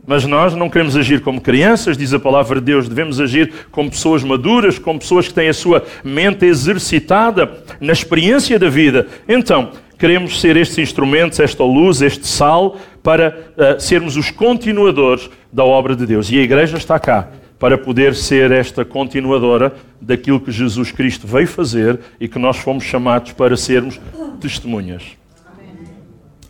[0.04, 3.88] Mas nós não queremos agir como crianças, diz a palavra de Deus, devemos agir como
[3.88, 9.06] pessoas maduras, como pessoas que têm a sua mente exercitada na experiência da vida.
[9.28, 15.64] Então, queremos ser estes instrumentos, esta luz, este sal, para uh, sermos os continuadores da
[15.64, 16.30] obra de Deus.
[16.32, 21.46] E a igreja está cá para poder ser esta continuadora daquilo que Jesus Cristo veio
[21.46, 24.00] fazer e que nós fomos chamados para sermos
[24.40, 25.04] testemunhas.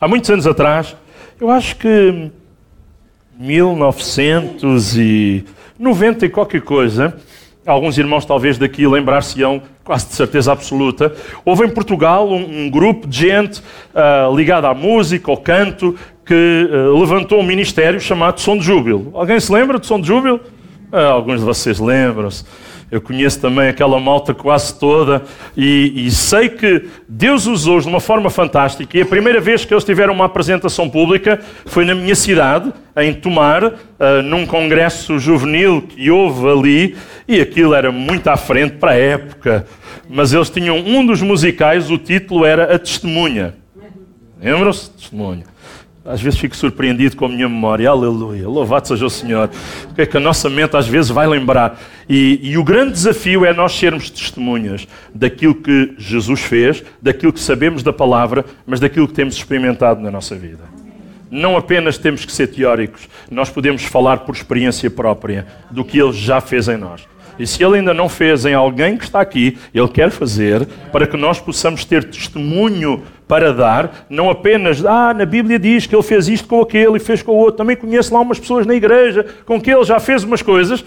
[0.01, 0.97] Há muitos anos atrás,
[1.39, 2.31] eu acho que
[3.39, 7.17] 1990 e qualquer coisa,
[7.67, 11.13] alguns irmãos talvez daqui lembrar-se-ão, quase de certeza absoluta,
[11.45, 16.69] houve em Portugal um, um grupo de gente uh, ligada à música, ao canto, que
[16.71, 19.11] uh, levantou um ministério chamado Som de Júbilo.
[19.15, 20.41] Alguém se lembra de Som de Júbilo?
[20.93, 22.45] Ah, alguns de vocês lembram-se.
[22.93, 25.23] Eu conheço também aquela malta quase toda
[25.57, 28.99] e, e, sei que Deus usou-os de uma forma fantástica.
[28.99, 33.15] E a primeira vez que eles tiveram uma apresentação pública foi na minha cidade, em
[33.15, 33.73] Tomar, uh,
[34.23, 36.97] num congresso juvenil que houve ali.
[37.27, 39.67] E aquilo era muito à frente para a época.
[40.07, 43.55] Mas eles tinham um dos musicais, o título era A Testemunha.
[44.39, 44.91] Lembram-se?
[44.91, 45.52] Testemunha.
[46.05, 47.89] Às vezes fico surpreendido com a minha memória.
[47.89, 48.49] Aleluia.
[48.49, 49.49] Louvado seja o Senhor.
[49.91, 51.81] O que é que a nossa mente às vezes vai lembrar?
[52.09, 57.39] E, e, o grande desafio é nós sermos testemunhas daquilo que Jesus fez, daquilo que
[57.39, 60.65] sabemos da palavra, mas daquilo que temos experimentado na nossa vida.
[61.31, 66.13] Não apenas temos que ser teóricos, nós podemos falar por experiência própria do que Ele
[66.13, 67.12] já fez em nós.
[67.39, 71.07] E se Ele ainda não fez em alguém que está aqui, Ele quer fazer para
[71.07, 76.03] que nós possamos ter testemunho para dar, não apenas, ah, na Bíblia diz que Ele
[76.03, 77.57] fez isto com aquele e fez com o outro.
[77.57, 80.85] Também conheço lá umas pessoas na igreja com que Ele já fez umas coisas,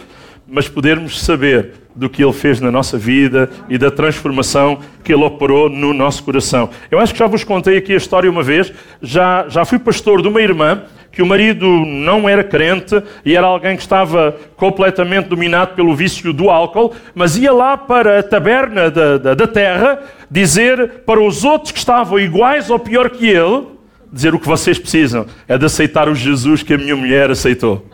[0.47, 5.23] mas podermos saber do que Ele fez na nossa vida e da transformação que Ele
[5.23, 6.69] operou no nosso coração.
[6.91, 10.21] Eu acho que já vos contei aqui a história uma vez, já, já fui pastor
[10.21, 10.83] de uma irmã
[11.15, 16.33] que o marido não era crente e era alguém que estava completamente dominado pelo vício
[16.33, 19.99] do álcool, mas ia lá para a taberna da, da, da terra
[20.29, 23.65] dizer para os outros que estavam iguais ou pior que ele,
[24.11, 27.85] dizer o que vocês precisam é de aceitar o Jesus que a minha mulher aceitou.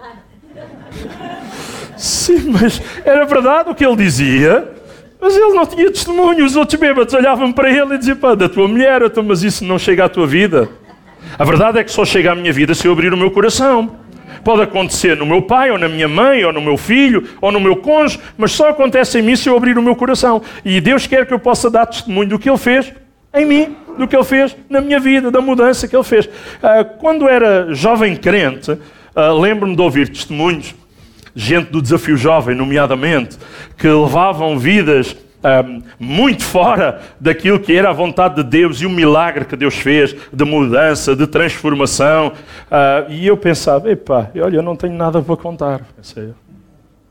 [1.95, 4.67] Sim, mas era verdade o que ele dizia.
[5.21, 6.43] Mas ele não tinha testemunho.
[6.43, 9.63] Os outros bêbados olhavam para ele e diziam: pá, da tua mulher, então, mas isso
[9.63, 10.67] não chega à tua vida.
[11.37, 13.95] A verdade é que só chega à minha vida se eu abrir o meu coração.
[14.43, 17.59] Pode acontecer no meu pai, ou na minha mãe, ou no meu filho, ou no
[17.59, 20.41] meu cônjuge, mas só acontece em mim se eu abrir o meu coração.
[20.65, 22.91] E Deus quer que eu possa dar testemunho do que Ele fez
[23.33, 26.27] em mim, do que Ele fez na minha vida, da mudança que Ele fez.
[26.61, 28.77] Ah, quando era jovem crente,
[29.15, 30.73] ah, lembro-me de ouvir testemunhos,
[31.35, 33.37] gente do desafio jovem, nomeadamente,
[33.77, 38.89] que levavam vidas um, muito fora daquilo que era a vontade de Deus e o
[38.89, 42.27] milagre que Deus fez de mudança, de transformação.
[42.27, 45.81] Uh, e eu pensava, epá, olha, eu não tenho nada para contar.
[45.95, 46.29] Pensei,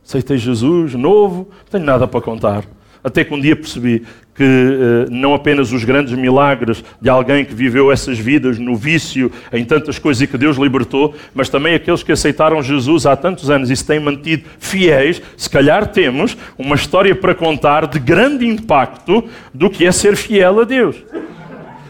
[0.05, 2.65] aceitei Jesus, novo, não tenho nada para contar.
[3.03, 7.55] Até que um dia percebi que eh, não apenas os grandes milagres de alguém que
[7.55, 12.03] viveu essas vidas no vício, em tantas coisas e que Deus libertou, mas também aqueles
[12.03, 16.75] que aceitaram Jesus há tantos anos e se têm mantido fiéis, se calhar temos uma
[16.75, 20.97] história para contar de grande impacto do que é ser fiel a Deus.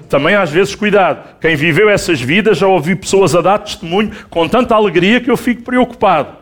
[0.08, 4.48] Também às vezes, cuidado, quem viveu essas vidas já ouvi pessoas a dar testemunho com
[4.48, 6.36] tanta alegria que eu fico preocupado.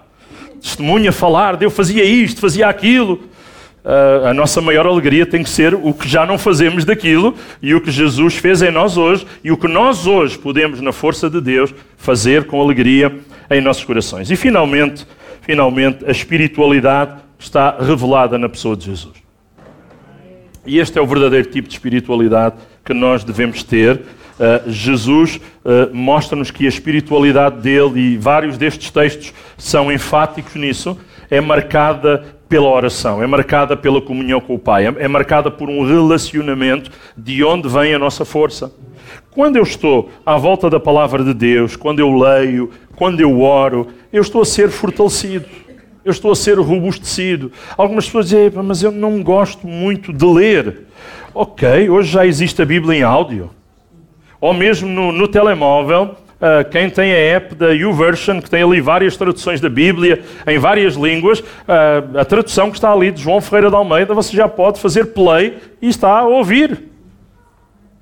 [0.59, 3.29] Testemunho a falar, eu fazia isto, fazia aquilo
[4.29, 7.81] a nossa maior alegria tem que ser o que já não fazemos daquilo e o
[7.81, 11.41] que Jesus fez em nós hoje e o que nós hoje podemos, na força de
[11.41, 13.17] Deus, fazer com alegria
[13.51, 14.31] em nossos corações.
[14.31, 15.07] E finalmente,
[15.41, 19.15] finalmente, a espiritualidade está revelada na pessoa de Jesus.
[20.67, 23.97] E este é o verdadeiro tipo de espiritualidade que nós devemos ter.
[23.97, 30.99] Uh, Jesus uh, mostra-nos que a espiritualidade dele, e vários destes textos são enfáticos nisso,
[31.31, 35.69] é marcada pela oração, é marcada pela comunhão com o Pai, é, é marcada por
[35.69, 38.73] um relacionamento de onde vem a nossa força.
[39.31, 43.89] Quando eu estou à volta da palavra de Deus, quando eu leio, quando eu oro,
[44.13, 45.47] eu estou a ser fortalecido,
[46.05, 47.53] eu estou a ser robustecido.
[47.77, 50.87] Algumas pessoas dizem, mas eu não gosto muito de ler.
[51.35, 53.51] Ok, hoje já existe a Bíblia em áudio.
[54.41, 58.81] Ou mesmo no, no telemóvel, Uh, quem tem a app da YouVersion, que tem ali
[58.81, 63.41] várias traduções da Bíblia em várias línguas, uh, a tradução que está ali de João
[63.41, 66.88] Ferreira de Almeida, você já pode fazer play e está a ouvir.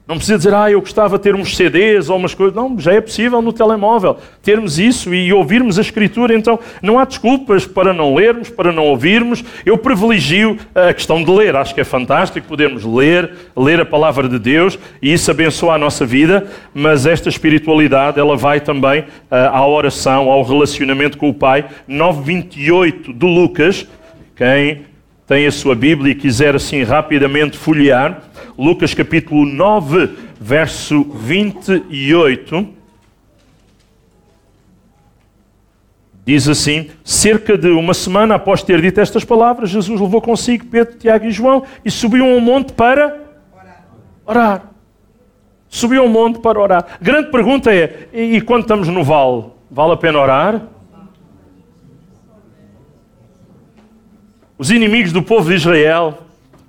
[0.07, 2.55] Não precisa dizer, ah, eu gostava de ter uns CDs ou umas coisas.
[2.55, 6.33] Não, já é possível no telemóvel termos isso e ouvirmos a Escritura.
[6.33, 9.45] Então, não há desculpas para não lermos, para não ouvirmos.
[9.65, 11.57] Eu privilegio a questão de ler.
[11.57, 15.79] Acho que é fantástico podermos ler, ler a palavra de Deus e isso abençoa a
[15.79, 16.47] nossa vida.
[16.73, 19.07] Mas esta espiritualidade, ela vai também uh,
[19.51, 21.65] à oração, ao relacionamento com o Pai.
[21.89, 23.89] 9.28 de Lucas.
[24.37, 24.83] Quem
[25.27, 28.23] tem a sua Bíblia e quiser assim rapidamente folhear.
[28.59, 30.09] Lucas capítulo 9,
[30.41, 32.69] verso 28.
[36.25, 40.97] Diz assim: cerca de uma semana após ter dito estas palavras, Jesus levou consigo Pedro,
[40.97, 43.21] Tiago e João e subiu a um monte para
[44.25, 44.73] orar.
[45.69, 46.99] Subiu a um monte para orar.
[47.01, 50.63] Grande pergunta é: e quando estamos no vale, vale a pena orar?
[54.57, 56.26] Os inimigos do povo de Israel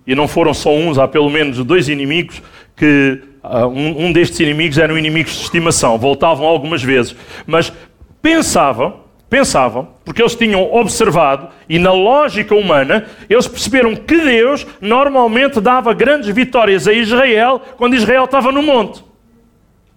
[0.07, 2.41] e não foram só uns, há pelo menos dois inimigos
[2.75, 7.13] que uh, um, um, destes inimigos eram inimigos de estimação, voltavam algumas vezes,
[7.45, 7.73] mas
[8.21, 15.59] pensavam, pensavam, porque eles tinham observado e na lógica humana eles perceberam que Deus normalmente
[15.59, 19.03] dava grandes vitórias a Israel quando Israel estava no monte.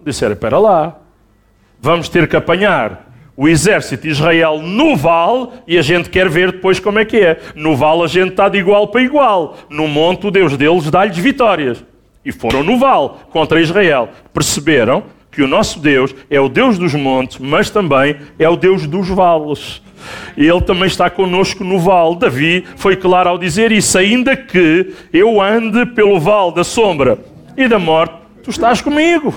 [0.03, 0.97] Disseram: espera lá,
[1.79, 3.10] vamos ter que apanhar
[3.41, 7.17] o exército de Israel no vale e a gente quer ver depois como é que
[7.17, 7.39] é.
[7.55, 9.57] No vale a gente está de igual para igual.
[9.67, 11.83] No monte o Deus deles dá-lhes vitórias.
[12.23, 14.09] E foram no vale contra Israel.
[14.31, 18.85] Perceberam que o nosso Deus é o Deus dos montes, mas também é o Deus
[18.85, 19.81] dos vales.
[20.37, 22.17] E Ele também está conosco no vale.
[22.17, 27.17] Davi foi claro ao dizer isso, ainda que eu ande pelo vale da sombra
[27.57, 28.13] e da morte,
[28.43, 29.33] tu estás comigo.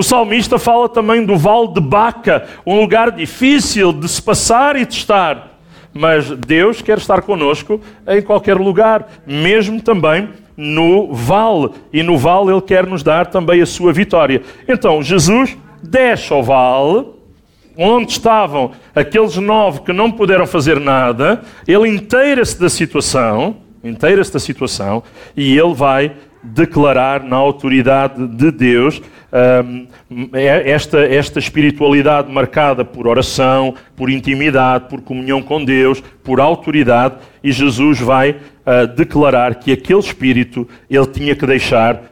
[0.00, 4.86] O salmista fala também do vale de Baca, um lugar difícil de se passar e
[4.86, 5.58] de estar.
[5.92, 7.78] Mas Deus quer estar conosco
[8.08, 11.72] em qualquer lugar, mesmo também no vale.
[11.92, 14.40] E no vale Ele quer nos dar também a sua vitória.
[14.66, 17.08] Então Jesus desce ao vale,
[17.76, 24.38] onde estavam aqueles nove que não puderam fazer nada, ele inteira-se da situação, inteira-se da
[24.38, 25.02] situação,
[25.36, 29.02] e ele vai declarar na autoridade de Deus
[30.64, 37.52] esta, esta espiritualidade marcada por oração, por intimidade, por comunhão com Deus, por autoridade, e
[37.52, 42.02] Jesus vai uh, declarar que aquele espírito ele tinha que deixar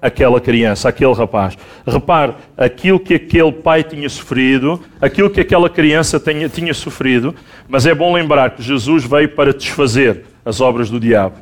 [0.00, 1.56] aquela criança, aquele rapaz.
[1.86, 7.34] Repare, aquilo que aquele pai tinha sofrido, aquilo que aquela criança tinha, tinha sofrido,
[7.68, 11.36] mas é bom lembrar que Jesus veio para desfazer as obras do diabo.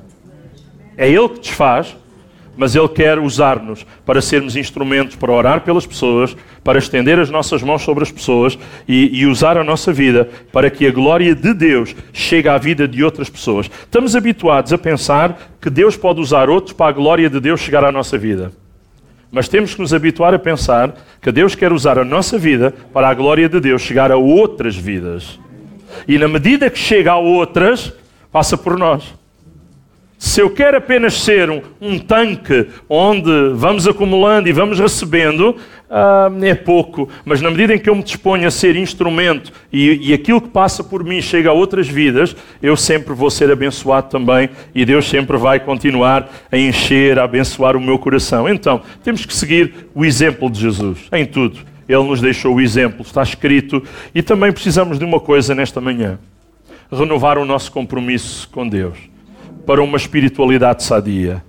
[0.97, 1.97] É Ele que desfaz,
[2.61, 7.63] mas Ele quer usar-nos para sermos instrumentos para orar pelas pessoas, para estender as nossas
[7.63, 11.55] mãos sobre as pessoas e, e, usar a nossa vida para que a glória de
[11.55, 13.71] Deus chegue à vida de outras pessoas.
[13.81, 17.83] Estamos habituados a pensar que Deus pode usar outros para a glória de Deus chegar
[17.83, 18.53] à nossa vida.
[19.33, 23.09] Mas temos que nos habituar a pensar que Deus quer usar a nossa vida para
[23.09, 25.41] a glória de Deus chegar a outras vidas.
[26.07, 27.91] E na medida que chega a outras,
[28.31, 29.19] passa por nós.
[30.21, 35.57] Se eu quero apenas ser um, um tanque onde vamos acumulando e vamos recebendo,
[35.89, 37.09] uh, é pouco.
[37.25, 40.51] Mas na medida em que eu me disponho a ser instrumento e, e aquilo que
[40.51, 45.09] passa por mim chega a outras vidas, eu sempre vou ser abençoado também e Deus
[45.09, 48.47] sempre vai continuar a encher, a abençoar o meu coração.
[48.47, 51.61] Então, temos que seguir o exemplo de Jesus em tudo.
[51.89, 53.83] Ele nos deixou o exemplo, está escrito.
[54.15, 56.19] E também precisamos de uma coisa nesta manhã:
[56.93, 59.10] renovar o nosso compromisso com Deus
[59.67, 61.43] para uma espiritualidade sadia.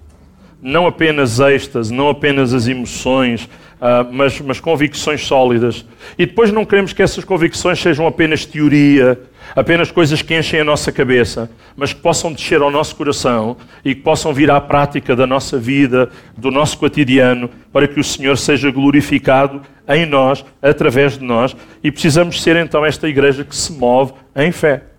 [0.61, 5.83] Não apenas êxtase, não apenas as emoções, uh, mas, mas convicções sólidas.
[6.17, 9.19] E depois não queremos que essas convicções sejam apenas teoria,
[9.55, 13.95] apenas coisas que enchem a nossa cabeça, mas que possam descer ao nosso coração e
[13.95, 18.37] que possam vir à prática da nossa vida, do nosso cotidiano, para que o Senhor
[18.37, 21.55] seja glorificado em nós, através de nós.
[21.83, 24.90] E precisamos ser então esta igreja que se move em fé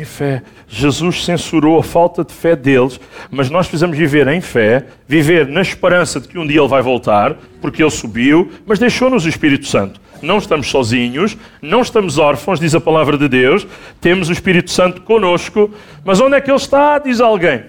[0.00, 0.42] em fé.
[0.66, 2.98] Jesus censurou a falta de fé deles,
[3.30, 6.82] mas nós precisamos viver em fé, viver na esperança de que um dia Ele vai
[6.82, 10.00] voltar, porque Ele subiu, mas deixou-nos o Espírito Santo.
[10.22, 13.66] Não estamos sozinhos, não estamos órfãos, diz a palavra de Deus,
[14.00, 15.70] temos o Espírito Santo conosco,
[16.04, 16.98] mas onde é que Ele está?
[16.98, 17.64] Diz alguém.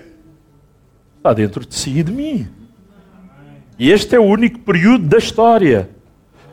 [1.17, 2.47] Está dentro de si e de mim.
[3.77, 5.89] E este é o único período da história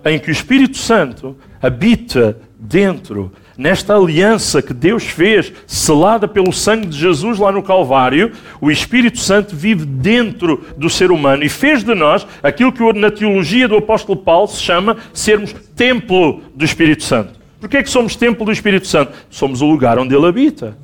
[0.05, 6.87] em que o Espírito Santo habita dentro nesta aliança que Deus fez, selada pelo sangue
[6.87, 8.31] de Jesus lá no Calvário,
[8.61, 13.11] o Espírito Santo vive dentro do ser humano e fez de nós aquilo que na
[13.11, 17.33] teologia do apóstolo Paulo se chama sermos templo do Espírito Santo.
[17.61, 19.13] Porquê é que somos templo do Espírito Santo?
[19.29, 20.79] Somos o lugar onde ele habita.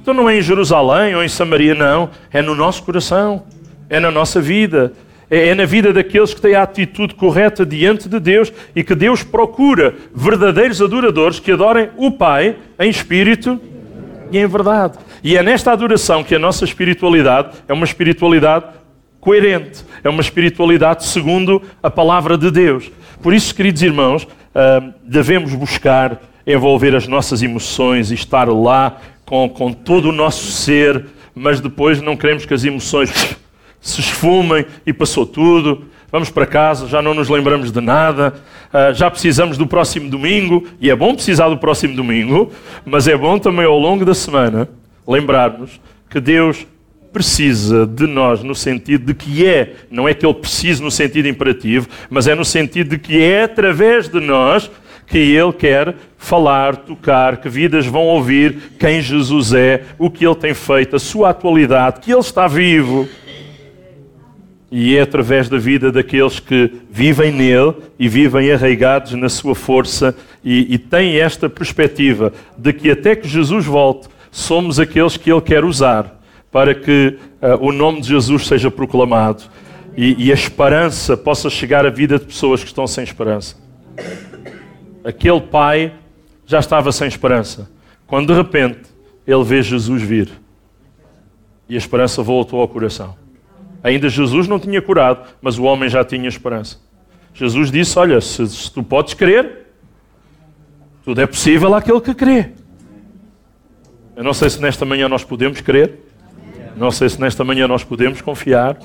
[0.00, 2.10] Então não é em Jerusalém ou em Samaria, não.
[2.32, 3.44] É no nosso coração.
[3.88, 4.92] É na nossa vida
[5.32, 8.94] É, é na vida daqueles que têm a atitude correta diante de Deus e que
[8.94, 13.58] Deus procura verdadeiros adoradores que adorem o Pai em espírito
[14.30, 14.98] e em verdade.
[15.24, 18.66] E é nesta adoração que a nossa espiritualidade é uma espiritualidade
[19.18, 22.90] coerente, é uma espiritualidade segundo a palavra de Deus.
[23.22, 29.48] Por isso, queridos irmãos, ah, devemos buscar envolver as nossas emoções e estar lá com,
[29.48, 33.10] com todo o nosso ser, mas depois não queremos que as emoções
[33.82, 35.84] se esfumem e passou tudo.
[36.10, 38.34] Vamos para casa, já não nos lembramos de nada,
[38.72, 42.52] ah, já precisamos do próximo domingo, e é bom precisar do próximo domingo,
[42.84, 44.68] mas é bom também ao longo da semana
[45.06, 46.66] lembrarmos que Deus
[47.12, 51.28] precisa de nós no sentido de que é, não é que Ele precise no sentido
[51.28, 54.70] imperativo, mas é no sentido de que é através de nós
[55.06, 60.34] que Ele quer falar, tocar, que vidas vão ouvir quem Jesus é, o que Ele
[60.34, 63.06] tem feito, a sua atualidade, que Ele está vivo.
[64.74, 70.16] E é através da vida daqueles que vivem nele e vivem arraigados na sua força
[70.42, 75.42] e, e têm esta perspectiva de que até que Jesus volte, somos aqueles que Ele
[75.42, 76.18] quer usar
[76.50, 79.42] para que uh, o nome de Jesus seja proclamado
[79.94, 83.56] e, e a esperança possa chegar à vida de pessoas que estão sem esperança.
[85.04, 85.92] Aquele pai
[86.46, 87.70] já estava sem esperança,
[88.06, 88.80] quando de repente
[89.26, 90.30] ele vê Jesus vir
[91.68, 93.21] e a esperança voltou ao coração.
[93.82, 96.78] Ainda Jesus não tinha curado, mas o homem já tinha esperança.
[97.34, 99.66] Jesus disse: Olha, se, se tu podes crer,
[101.04, 102.50] tudo é possível àquele que crê.
[104.14, 105.98] Eu não sei se nesta manhã nós podemos crer.
[106.76, 108.78] Não sei se nesta manhã nós podemos confiar,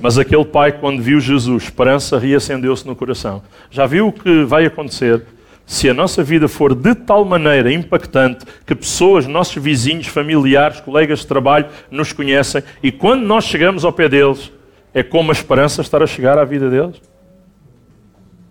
[0.00, 3.42] mas aquele pai, quando viu Jesus, esperança reacendeu-se no coração.
[3.70, 5.24] Já viu o que vai acontecer
[5.70, 11.20] se a nossa vida for de tal maneira impactante que pessoas, nossos vizinhos, familiares, colegas
[11.20, 14.50] de trabalho nos conhecem e quando nós chegamos ao pé deles,
[14.92, 17.00] é como a esperança estar a chegar à vida deles?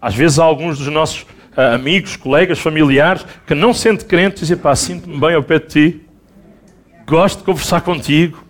[0.01, 1.23] Às vezes há alguns dos nossos
[1.57, 5.59] uh, amigos, colegas, familiares que não sente crentes e dizem, pá, sinto-me bem ao pé
[5.59, 6.01] de ti,
[7.05, 8.41] gosto de conversar contigo,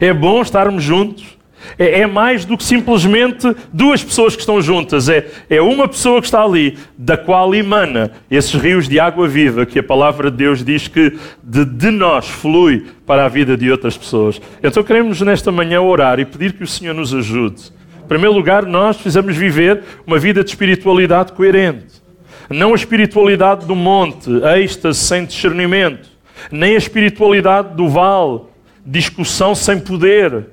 [0.00, 1.38] é bom estarmos juntos.
[1.78, 5.08] É, é, mais do que simplesmente duas pessoas que estão juntas.
[5.08, 9.66] É, é uma pessoa que está ali, da qual emana esses rios de água viva
[9.66, 13.70] que a palavra de Deus diz que de, de nós flui para a vida de
[13.70, 14.40] outras pessoas.
[14.62, 17.72] Então queremos nesta manhã orar e pedir que o Senhor nos ajude.
[18.04, 22.02] Em primeiro lugar, nós precisamos viver uma vida de espiritualidade coerente.
[22.50, 26.08] Não a espiritualidade do monte, êxtase sem discernimento,
[26.50, 28.40] nem a espiritualidade do vale,
[28.84, 30.46] discussão sem poder,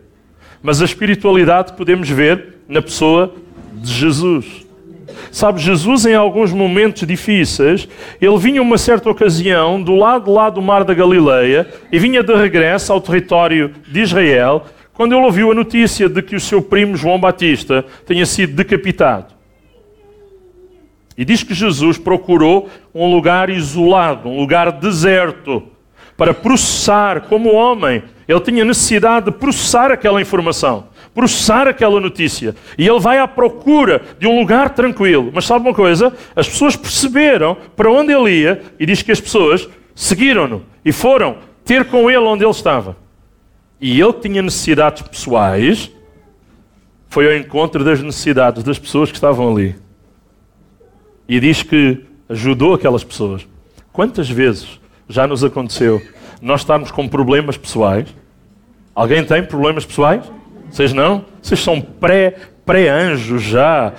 [0.62, 3.34] mas a espiritualidade podemos ver na pessoa
[3.74, 4.68] de Jesus.
[5.32, 7.88] Sabe, Jesus, em alguns momentos difíceis,
[8.20, 12.34] ele vinha uma certa ocasião do lado lá do mar da Galileia e vinha de
[12.34, 16.96] regresso ao território de Israel, quando ele ouviu a notícia de que o seu primo
[16.96, 19.34] João Batista tinha sido decapitado.
[21.18, 25.64] E diz que Jesus procurou um lugar isolado, um lugar deserto,
[26.20, 32.56] para processar como homem ele tinha necessidade de processar aquela informação, processar aquela notícia.
[32.78, 35.32] E ele vai à procura de um lugar tranquilo.
[35.34, 36.14] Mas sabe uma coisa?
[36.36, 41.38] As pessoas perceberam para onde ele ia e diz que as pessoas seguiram-no e foram
[41.64, 42.98] ter com ele onde ele estava.
[43.80, 45.90] E ele tinha necessidades pessoais,
[47.08, 49.74] foi ao encontro das necessidades das pessoas que estavam ali.
[51.28, 53.48] E diz que ajudou aquelas pessoas.
[53.92, 54.79] Quantas vezes
[55.10, 56.02] já nos aconteceu
[56.42, 58.08] nós estarmos com problemas pessoais
[59.00, 60.30] Alguém tem problemas pessoais?
[60.70, 61.24] Vocês não?
[61.42, 62.36] Vocês são pré,
[62.66, 63.94] pré-anjos já,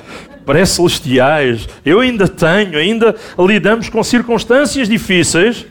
[0.45, 1.67] pré-celestiais.
[1.87, 5.67] Eu ainda tenho, ainda lidamos com circunstâncias difíceis.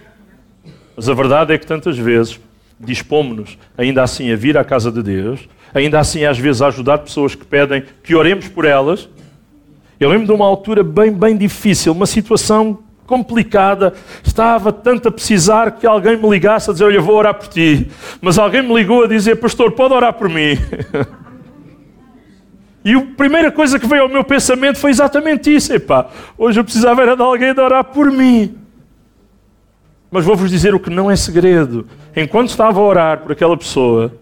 [0.96, 2.40] Mas a verdade é que tantas vezes
[2.80, 6.98] dispomos-nos ainda assim a vir à casa de Deus, ainda assim às vezes a ajudar
[6.98, 9.08] pessoas que pedem que oremos por elas.
[10.00, 12.80] Eu lembro de uma altura bem, bem difícil, uma situação
[13.10, 13.92] complicada,
[14.24, 17.90] estava tanto a precisar que alguém me ligasse a dizer: Olha, vou orar por ti.
[18.22, 20.56] Mas alguém me ligou a dizer: Pastor, pode orar por mim.
[22.82, 25.74] E a primeira coisa que veio ao meu pensamento foi exatamente isso.
[25.74, 26.08] Epá,
[26.38, 28.58] hoje eu precisava era de alguém de orar por mim.
[30.10, 31.86] Mas vou-vos dizer o que não é segredo.
[32.16, 34.14] Enquanto estava a orar por aquela pessoa,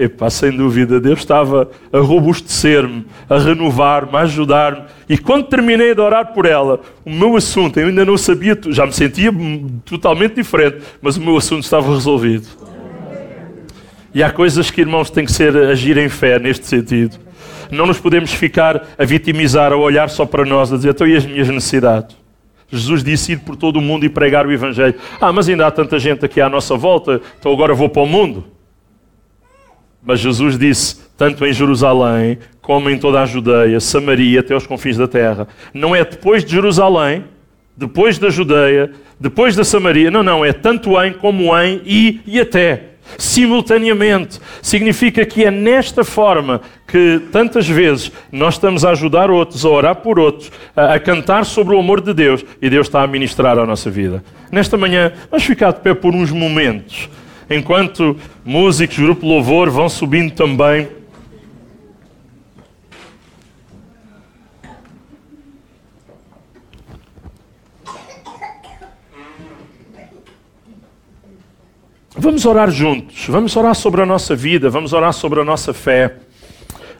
[0.00, 4.84] Epá, sem dúvida, Deus estava a robustecer-me, a renovar-me, a ajudar-me.
[5.06, 8.86] E quando terminei de orar por ela, o meu assunto, eu ainda não sabia, já
[8.86, 9.30] me sentia
[9.84, 12.48] totalmente diferente, mas o meu assunto estava resolvido.
[14.14, 17.18] E há coisas que, irmãos, têm que ser agir em fé neste sentido.
[17.70, 21.14] Não nos podemos ficar a vitimizar, a olhar só para nós, a dizer, então e
[21.14, 22.16] as minhas necessidades?
[22.72, 24.94] Jesus disse ir por todo o mundo e pregar o Evangelho.
[25.20, 28.06] Ah, mas ainda há tanta gente aqui à nossa volta, então agora vou para o
[28.06, 28.46] mundo.
[30.02, 34.96] Mas Jesus disse, tanto em Jerusalém como em toda a Judeia, Samaria, até os confins
[34.96, 35.48] da terra.
[35.74, 37.24] Não é depois de Jerusalém,
[37.76, 40.10] depois da Judeia, depois da Samaria.
[40.10, 42.84] Não, não, é tanto em como em e e até.
[43.18, 44.38] Simultaneamente.
[44.62, 49.96] Significa que é nesta forma que tantas vezes nós estamos a ajudar outros, a orar
[49.96, 53.58] por outros, a, a cantar sobre o amor de Deus e Deus está a ministrar
[53.58, 54.22] a nossa vida.
[54.50, 57.08] Nesta manhã, vamos ficar de pé por uns momentos,
[57.50, 60.88] enquanto músicos, grupo louvor vão subindo também.
[72.16, 76.16] Vamos orar juntos, vamos orar sobre a nossa vida, vamos orar sobre a nossa fé,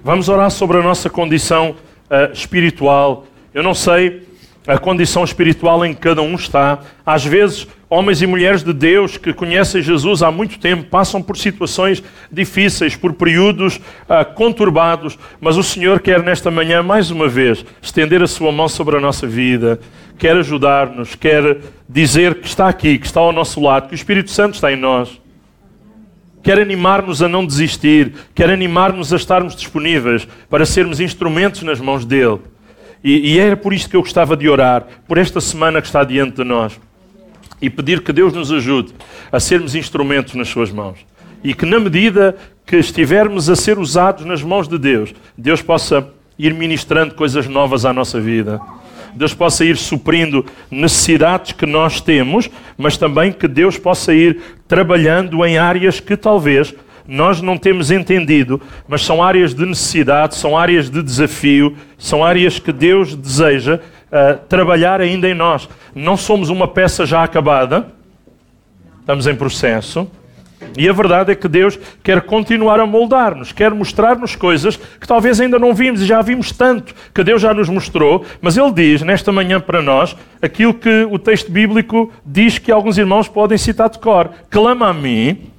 [0.03, 1.77] vamos orar sobre a nossa condição
[2.11, 3.27] uh, espiritual.
[3.53, 4.27] Eu não sei
[4.67, 6.81] a condição espiritual em que cada um está.
[7.05, 11.37] Às vezes, homens e mulheres de Deus que conhecem Jesus há muito tempo passam por
[11.37, 17.65] situações difíceis, por períodos uh, conturbados, mas o Senhor quer nesta manhã, mais uma vez,
[17.81, 19.81] estender a sua mão sobre a nossa vida
[20.21, 24.31] quer ajudar-nos, quer dizer que está aqui, que está ao nosso lado, que o Espírito
[24.31, 25.19] Santo está em nós.
[26.43, 32.05] Quer animar-nos a não desistir, quer animar-nos a estarmos disponíveis para sermos instrumentos nas mãos
[32.05, 32.39] dele.
[33.03, 36.05] E, e era por isto que eu gostava de orar, por esta semana que está
[36.05, 36.79] diante de nós.
[37.61, 38.95] E pedir que Deus nos ajude
[39.31, 40.99] a sermos instrumentos nas suas mãos.
[41.43, 42.37] E que na medida
[42.67, 47.85] que estivermos a ser usados nas mãos de Deus, Deus possa ir ministrando coisas novas
[47.85, 48.61] à nossa vida
[49.15, 55.45] Deus possa ir suprindo necessidades que nós temos, mas também que Deus possa ir trabalhando
[55.45, 56.75] em áreas que talvez
[57.11, 62.61] nós não temos entendido, mas são áreas de necessidade, são áreas de desafio, são áreas
[62.61, 65.69] que Deus deseja uh, trabalhar ainda em nós.
[65.93, 67.89] Não somos uma peça já acabada,
[69.01, 70.09] estamos em processo.
[70.79, 75.41] E a verdade é que Deus quer continuar a moldar-nos, quer mostrar-nos coisas que talvez
[75.41, 79.03] ainda não vimos e já vimos tanto que Deus já nos mostrou, mas Ele diz
[79.03, 83.91] nesta manhã para nós aquilo que o texto bíblico diz que alguns irmãos podem citar
[83.91, 85.50] de cor: Clama a mim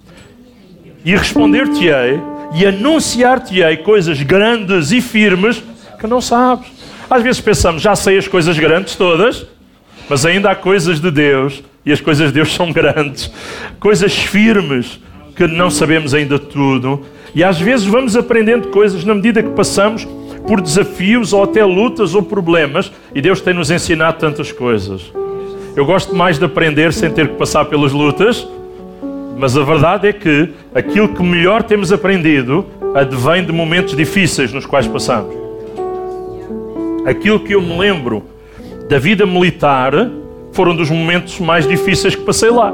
[1.03, 2.19] e responder-te-ei
[2.53, 5.61] e anunciar-te-ei coisas grandes e firmes
[5.99, 6.67] que não sabes.
[7.09, 9.45] Às vezes pensamos, já sei as coisas grandes todas,
[10.09, 13.31] mas ainda há coisas de Deus e as coisas de Deus são grandes,
[13.79, 14.99] coisas firmes
[15.35, 17.05] que não sabemos ainda tudo.
[17.33, 20.05] E às vezes vamos aprendendo coisas na medida que passamos
[20.45, 25.01] por desafios ou até lutas ou problemas, e Deus tem nos ensinado tantas coisas.
[25.75, 28.45] Eu gosto mais de aprender sem ter que passar pelas lutas,
[29.37, 34.65] mas a verdade é que aquilo que melhor temos aprendido advém de momentos difíceis nos
[34.65, 35.35] quais passamos.
[37.05, 38.23] Aquilo que eu me lembro
[38.87, 39.93] da vida militar
[40.51, 42.73] foram dos momentos mais difíceis que passei lá.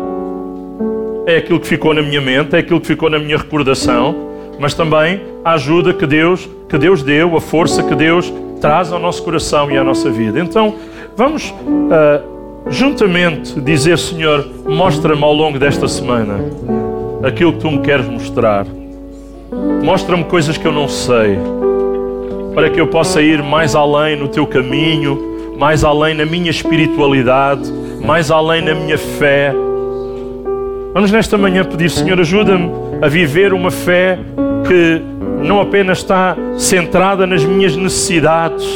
[1.26, 4.16] É aquilo que ficou na minha mente, é aquilo que ficou na minha recordação,
[4.60, 9.00] mas também a ajuda que Deus, que Deus deu, a força que Deus traz ao
[9.00, 10.40] nosso coração e à nossa vida.
[10.40, 10.76] Então,
[11.16, 12.37] vamos uh,
[12.70, 16.36] juntamente dizer, Senhor, mostra-me ao longo desta semana
[17.24, 18.66] aquilo que tu me queres mostrar.
[19.84, 21.38] Mostra-me coisas que eu não sei,
[22.54, 27.72] para que eu possa ir mais além no teu caminho mais além na minha espiritualidade,
[28.06, 29.52] mais além na minha fé.
[30.94, 34.20] Vamos nesta manhã pedir, Senhor, ajuda-me a viver uma fé
[34.68, 35.02] que
[35.44, 38.68] não apenas está centrada nas minhas necessidades,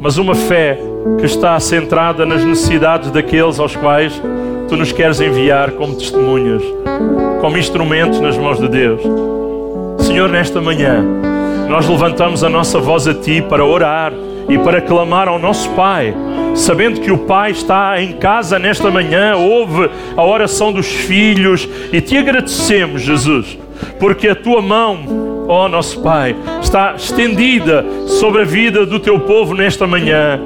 [0.00, 0.78] mas uma fé
[1.18, 4.20] que está centrada nas necessidades daqueles aos quais
[4.68, 6.62] tu nos queres enviar como testemunhas,
[7.40, 9.02] como instrumentos nas mãos de Deus.
[9.98, 11.04] Senhor, nesta manhã,
[11.68, 14.12] nós levantamos a nossa voz a Ti para orar
[14.48, 16.14] e para clamar ao nosso Pai,
[16.54, 22.00] sabendo que o Pai está em casa nesta manhã, ouve a oração dos filhos e
[22.00, 23.58] te agradecemos, Jesus,
[23.98, 29.54] porque a tua mão, ó nosso Pai, está estendida sobre a vida do teu povo
[29.54, 30.40] nesta manhã.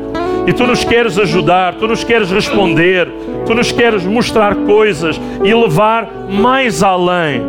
[0.46, 3.08] E tu nos queres ajudar, tu nos queres responder,
[3.44, 7.42] tu nos queres mostrar coisas e levar mais além.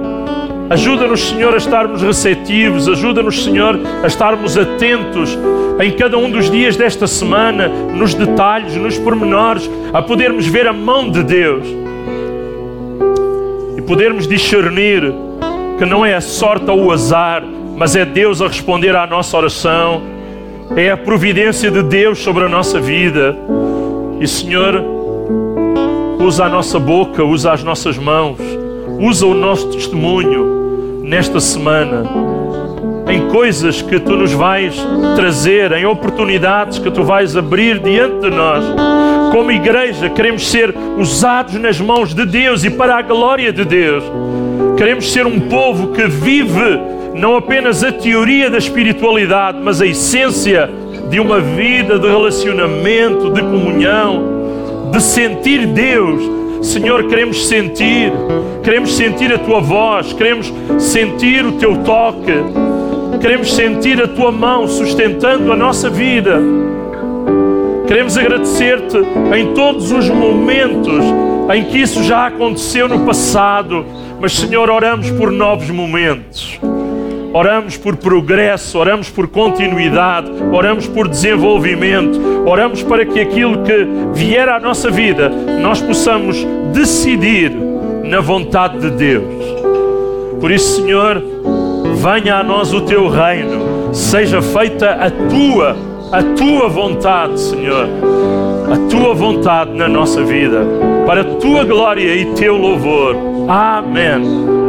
[0.70, 5.38] Ajuda-nos, Senhor, a estarmos receptivos, ajuda-nos, Senhor, a estarmos atentos
[5.80, 10.74] em cada um dos dias desta semana, nos detalhes, nos pormenores, a podermos ver a
[10.74, 11.66] mão de Deus
[13.78, 15.14] e podermos discernir
[15.78, 17.44] que não é a sorte ou o azar,
[17.78, 20.02] mas é Deus a responder à nossa oração,
[20.76, 23.36] é a providência de Deus sobre a nossa vida.
[24.20, 24.84] E, Senhor,
[26.20, 28.38] usa a nossa boca, usa as nossas mãos,
[29.00, 32.04] usa o nosso testemunho nesta semana,
[33.10, 34.76] em coisas que tu nos vais
[35.16, 38.64] trazer, em oportunidades que tu vais abrir diante de nós.
[39.32, 44.04] Como igreja, queremos ser usados nas mãos de Deus e para a glória de Deus.
[44.78, 46.80] Queremos ser um povo que vive
[47.16, 50.70] não apenas a teoria da espiritualidade, mas a essência
[51.10, 56.22] de uma vida de relacionamento, de comunhão, de sentir Deus.
[56.62, 58.12] Senhor, queremos sentir,
[58.64, 62.34] queremos sentir a tua voz, queremos sentir o teu toque,
[63.20, 66.40] queremos sentir a tua mão sustentando a nossa vida.
[67.88, 68.98] Queremos agradecer-te
[69.36, 71.04] em todos os momentos
[71.54, 73.86] em que isso já aconteceu no passado,
[74.20, 76.60] mas Senhor, oramos por novos momentos.
[77.34, 84.50] Oramos por progresso, oramos por continuidade, oramos por desenvolvimento, oramos para que aquilo que vier
[84.50, 85.30] à nossa vida
[85.62, 86.44] nós possamos
[86.74, 87.52] decidir
[88.04, 89.46] na vontade de Deus.
[90.40, 91.22] Por isso, Senhor,
[91.96, 95.76] venha a nós o teu reino, seja feita a tua,
[96.12, 97.88] a tua vontade, Senhor,
[98.72, 100.62] a tua vontade na nossa vida,
[101.06, 103.37] para a tua glória e teu louvor.
[103.48, 104.22] Amém.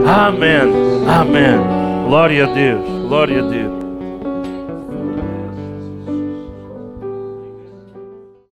[0.07, 0.73] Amém.
[1.09, 2.07] Amém.
[2.07, 3.88] Glória a Deus, glória a Deus.